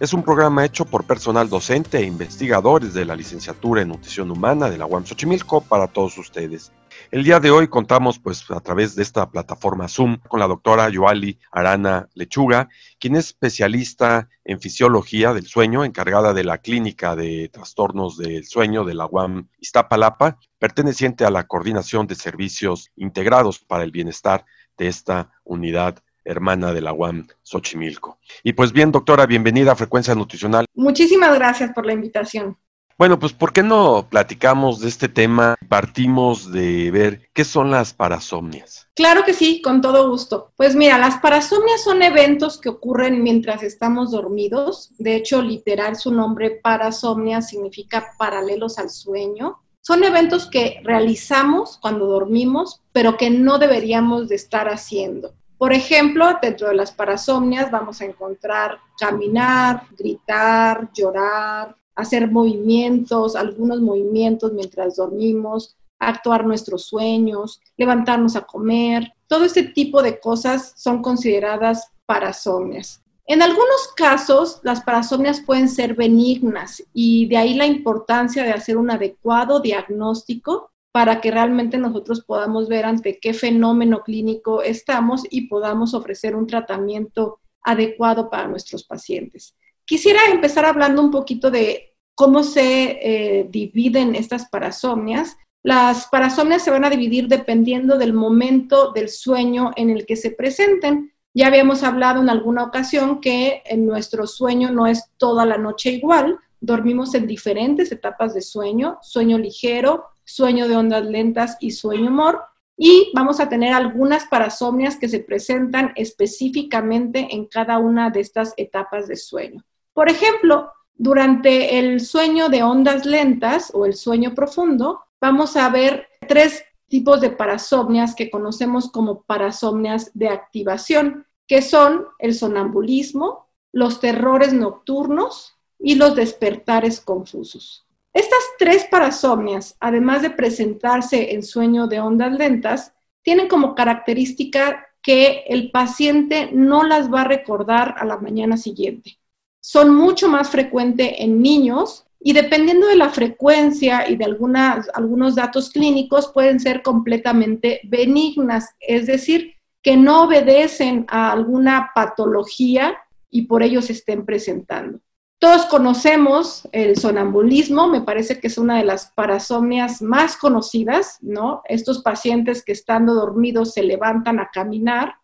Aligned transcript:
es 0.00 0.12
un 0.12 0.22
programa 0.22 0.64
hecho 0.64 0.84
por 0.84 1.04
personal 1.04 1.48
docente 1.48 1.98
e 1.98 2.04
investigadores 2.04 2.94
de 2.94 3.04
la 3.04 3.16
licenciatura 3.16 3.82
en 3.82 3.88
nutrición 3.88 4.30
humana 4.30 4.70
de 4.70 4.78
la 4.78 4.86
UAM 4.86 5.04
Xochimilco 5.04 5.60
para 5.60 5.88
todos 5.88 6.16
ustedes. 6.18 6.70
El 7.10 7.24
día 7.24 7.40
de 7.40 7.50
hoy 7.50 7.66
contamos 7.66 8.20
pues 8.20 8.48
a 8.50 8.60
través 8.60 8.94
de 8.94 9.02
esta 9.02 9.28
plataforma 9.28 9.88
Zoom 9.88 10.18
con 10.28 10.38
la 10.38 10.46
doctora 10.46 10.88
Yoali 10.88 11.38
Arana 11.50 12.08
Lechuga, 12.14 12.68
quien 13.00 13.16
es 13.16 13.26
especialista 13.26 14.28
en 14.44 14.60
fisiología 14.60 15.34
del 15.34 15.46
sueño, 15.46 15.84
encargada 15.84 16.32
de 16.32 16.44
la 16.44 16.58
clínica 16.58 17.16
de 17.16 17.48
trastornos 17.52 18.16
del 18.16 18.44
sueño 18.44 18.84
de 18.84 18.94
la 18.94 19.06
UAM 19.06 19.48
Iztapalapa, 19.58 20.38
perteneciente 20.60 21.24
a 21.24 21.30
la 21.30 21.48
coordinación 21.48 22.06
de 22.06 22.14
servicios 22.14 22.92
integrados 22.94 23.58
para 23.58 23.82
el 23.82 23.90
bienestar 23.90 24.44
de 24.76 24.86
esta 24.86 25.32
unidad 25.42 26.02
hermana 26.28 26.72
de 26.72 26.80
la 26.80 26.92
UAM 26.92 27.26
Xochimilco. 27.42 28.18
Y 28.44 28.52
pues 28.52 28.72
bien, 28.72 28.92
doctora, 28.92 29.26
bienvenida 29.26 29.72
a 29.72 29.76
Frecuencia 29.76 30.14
Nutricional. 30.14 30.66
Muchísimas 30.74 31.34
gracias 31.34 31.72
por 31.72 31.86
la 31.86 31.94
invitación. 31.94 32.56
Bueno, 32.98 33.20
pues 33.20 33.32
¿por 33.32 33.52
qué 33.52 33.62
no 33.62 34.08
platicamos 34.10 34.80
de 34.80 34.88
este 34.88 35.08
tema? 35.08 35.54
Partimos 35.68 36.50
de 36.50 36.90
ver 36.90 37.30
qué 37.32 37.44
son 37.44 37.70
las 37.70 37.94
parasomnias. 37.94 38.88
Claro 38.96 39.22
que 39.24 39.34
sí, 39.34 39.62
con 39.62 39.80
todo 39.80 40.10
gusto. 40.10 40.52
Pues 40.56 40.74
mira, 40.74 40.98
las 40.98 41.18
parasomnias 41.18 41.84
son 41.84 42.02
eventos 42.02 42.60
que 42.60 42.68
ocurren 42.68 43.22
mientras 43.22 43.62
estamos 43.62 44.10
dormidos. 44.10 44.90
De 44.98 45.14
hecho, 45.14 45.42
literal, 45.42 45.94
su 45.94 46.12
nombre 46.12 46.58
parasomnia 46.60 47.40
significa 47.40 48.14
paralelos 48.18 48.80
al 48.80 48.90
sueño. 48.90 49.60
Son 49.80 50.02
eventos 50.02 50.50
que 50.50 50.80
realizamos 50.82 51.78
cuando 51.80 52.06
dormimos, 52.06 52.82
pero 52.90 53.16
que 53.16 53.30
no 53.30 53.58
deberíamos 53.58 54.28
de 54.28 54.34
estar 54.34 54.68
haciendo. 54.68 55.34
Por 55.58 55.72
ejemplo, 55.72 56.38
dentro 56.40 56.68
de 56.68 56.76
las 56.76 56.92
parasomnias 56.92 57.70
vamos 57.70 58.00
a 58.00 58.04
encontrar 58.04 58.78
caminar, 58.98 59.82
gritar, 59.98 60.88
llorar, 60.92 61.76
hacer 61.96 62.30
movimientos, 62.30 63.34
algunos 63.34 63.80
movimientos 63.80 64.52
mientras 64.52 64.94
dormimos, 64.96 65.76
actuar 65.98 66.46
nuestros 66.46 66.86
sueños, 66.86 67.60
levantarnos 67.76 68.36
a 68.36 68.42
comer. 68.42 69.12
Todo 69.26 69.44
este 69.44 69.64
tipo 69.64 70.00
de 70.00 70.20
cosas 70.20 70.74
son 70.76 71.02
consideradas 71.02 71.90
parasomnias. 72.06 73.02
En 73.26 73.42
algunos 73.42 73.88
casos, 73.96 74.60
las 74.62 74.80
parasomnias 74.82 75.40
pueden 75.40 75.68
ser 75.68 75.94
benignas 75.94 76.82
y 76.94 77.26
de 77.26 77.36
ahí 77.36 77.54
la 77.54 77.66
importancia 77.66 78.44
de 78.44 78.52
hacer 78.52 78.76
un 78.76 78.90
adecuado 78.90 79.60
diagnóstico 79.60 80.70
para 80.92 81.20
que 81.20 81.30
realmente 81.30 81.78
nosotros 81.78 82.24
podamos 82.24 82.68
ver 82.68 82.84
ante 82.84 83.18
qué 83.20 83.34
fenómeno 83.34 84.02
clínico 84.02 84.62
estamos 84.62 85.22
y 85.30 85.48
podamos 85.48 85.94
ofrecer 85.94 86.34
un 86.34 86.46
tratamiento 86.46 87.40
adecuado 87.62 88.30
para 88.30 88.48
nuestros 88.48 88.84
pacientes. 88.84 89.54
Quisiera 89.84 90.20
empezar 90.30 90.64
hablando 90.64 91.02
un 91.02 91.10
poquito 91.10 91.50
de 91.50 91.94
cómo 92.14 92.42
se 92.42 92.98
eh, 93.00 93.46
dividen 93.48 94.14
estas 94.14 94.48
parasomnias. 94.48 95.36
Las 95.62 96.06
parasomnias 96.08 96.62
se 96.62 96.70
van 96.70 96.84
a 96.84 96.90
dividir 96.90 97.28
dependiendo 97.28 97.96
del 97.96 98.12
momento 98.12 98.92
del 98.92 99.08
sueño 99.08 99.72
en 99.76 99.90
el 99.90 100.06
que 100.06 100.16
se 100.16 100.30
presenten. 100.30 101.12
Ya 101.34 101.46
habíamos 101.46 101.82
hablado 101.82 102.20
en 102.20 102.28
alguna 102.28 102.64
ocasión 102.64 103.20
que 103.20 103.62
en 103.66 103.86
nuestro 103.86 104.26
sueño 104.26 104.70
no 104.72 104.86
es 104.86 105.10
toda 105.16 105.46
la 105.46 105.58
noche 105.58 105.90
igual, 105.90 106.38
dormimos 106.60 107.14
en 107.14 107.26
diferentes 107.26 107.92
etapas 107.92 108.34
de 108.34 108.40
sueño, 108.40 108.98
sueño 109.02 109.38
ligero, 109.38 110.06
sueño 110.28 110.68
de 110.68 110.76
ondas 110.76 111.04
lentas 111.04 111.56
y 111.58 111.70
sueño 111.70 112.08
humor. 112.08 112.42
Y 112.76 113.10
vamos 113.14 113.40
a 113.40 113.48
tener 113.48 113.72
algunas 113.72 114.26
parasomnias 114.26 114.96
que 114.96 115.08
se 115.08 115.20
presentan 115.20 115.92
específicamente 115.96 117.28
en 117.32 117.46
cada 117.46 117.78
una 117.78 118.10
de 118.10 118.20
estas 118.20 118.54
etapas 118.56 119.08
de 119.08 119.16
sueño. 119.16 119.64
Por 119.92 120.08
ejemplo, 120.08 120.70
durante 120.94 121.78
el 121.78 122.00
sueño 122.00 122.48
de 122.48 122.62
ondas 122.62 123.04
lentas 123.04 123.72
o 123.74 123.84
el 123.84 123.94
sueño 123.94 124.34
profundo, 124.34 125.00
vamos 125.20 125.56
a 125.56 125.68
ver 125.70 126.06
tres 126.28 126.62
tipos 126.88 127.20
de 127.20 127.30
parasomnias 127.30 128.14
que 128.14 128.30
conocemos 128.30 128.90
como 128.92 129.22
parasomnias 129.22 130.10
de 130.14 130.28
activación, 130.28 131.26
que 131.48 131.62
son 131.62 132.06
el 132.18 132.34
sonambulismo, 132.34 133.48
los 133.72 134.00
terrores 134.00 134.52
nocturnos 134.52 135.56
y 135.78 135.96
los 135.96 136.14
despertares 136.14 137.00
confusos. 137.00 137.87
Estas 138.18 138.40
tres 138.58 138.84
parasomnias, 138.90 139.76
además 139.78 140.22
de 140.22 140.30
presentarse 140.30 141.34
en 141.34 141.44
sueño 141.44 141.86
de 141.86 142.00
ondas 142.00 142.32
lentas, 142.36 142.92
tienen 143.22 143.46
como 143.46 143.76
característica 143.76 144.88
que 145.00 145.44
el 145.46 145.70
paciente 145.70 146.50
no 146.52 146.82
las 146.82 147.14
va 147.14 147.20
a 147.20 147.28
recordar 147.28 147.94
a 147.96 148.04
la 148.04 148.16
mañana 148.16 148.56
siguiente. 148.56 149.20
Son 149.60 149.94
mucho 149.94 150.28
más 150.28 150.50
frecuentes 150.50 151.12
en 151.18 151.40
niños 151.40 152.08
y 152.18 152.32
dependiendo 152.32 152.88
de 152.88 152.96
la 152.96 153.10
frecuencia 153.10 154.10
y 154.10 154.16
de 154.16 154.24
algunos 154.24 155.36
datos 155.36 155.70
clínicos 155.70 156.32
pueden 156.34 156.58
ser 156.58 156.82
completamente 156.82 157.82
benignas, 157.84 158.74
es 158.80 159.06
decir, 159.06 159.54
que 159.80 159.96
no 159.96 160.24
obedecen 160.24 161.06
a 161.06 161.30
alguna 161.30 161.92
patología 161.94 162.98
y 163.30 163.42
por 163.42 163.62
ello 163.62 163.80
se 163.80 163.92
estén 163.92 164.26
presentando. 164.26 164.98
Todos 165.40 165.66
conocemos 165.66 166.68
el 166.72 166.96
sonambulismo, 166.96 167.86
me 167.86 168.00
parece 168.00 168.40
que 168.40 168.48
es 168.48 168.58
una 168.58 168.78
de 168.78 168.84
las 168.84 169.12
parasomnias 169.12 170.02
más 170.02 170.36
conocidas, 170.36 171.18
¿no? 171.20 171.62
Estos 171.66 172.02
pacientes 172.02 172.64
que 172.64 172.72
estando 172.72 173.14
dormidos 173.14 173.72
se 173.72 173.84
levantan 173.84 174.40
a 174.40 174.50
caminar. 174.52 175.14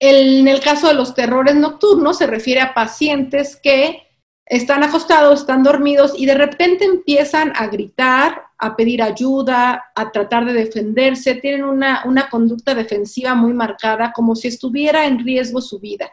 en 0.00 0.46
el 0.46 0.60
caso 0.60 0.86
de 0.86 0.94
los 0.94 1.12
terrores 1.16 1.56
nocturnos 1.56 2.18
se 2.18 2.28
refiere 2.28 2.60
a 2.60 2.72
pacientes 2.72 3.56
que 3.60 4.06
están 4.46 4.84
acostados, 4.84 5.40
están 5.40 5.64
dormidos 5.64 6.12
y 6.16 6.26
de 6.26 6.34
repente 6.34 6.84
empiezan 6.84 7.52
a 7.56 7.66
gritar, 7.66 8.44
a 8.58 8.76
pedir 8.76 9.02
ayuda, 9.02 9.86
a 9.96 10.12
tratar 10.12 10.44
de 10.46 10.52
defenderse, 10.52 11.34
tienen 11.34 11.64
una, 11.64 12.02
una 12.04 12.30
conducta 12.30 12.76
defensiva 12.76 13.34
muy 13.34 13.54
marcada, 13.54 14.12
como 14.12 14.36
si 14.36 14.46
estuviera 14.46 15.06
en 15.06 15.18
riesgo 15.18 15.60
su 15.60 15.80
vida 15.80 16.08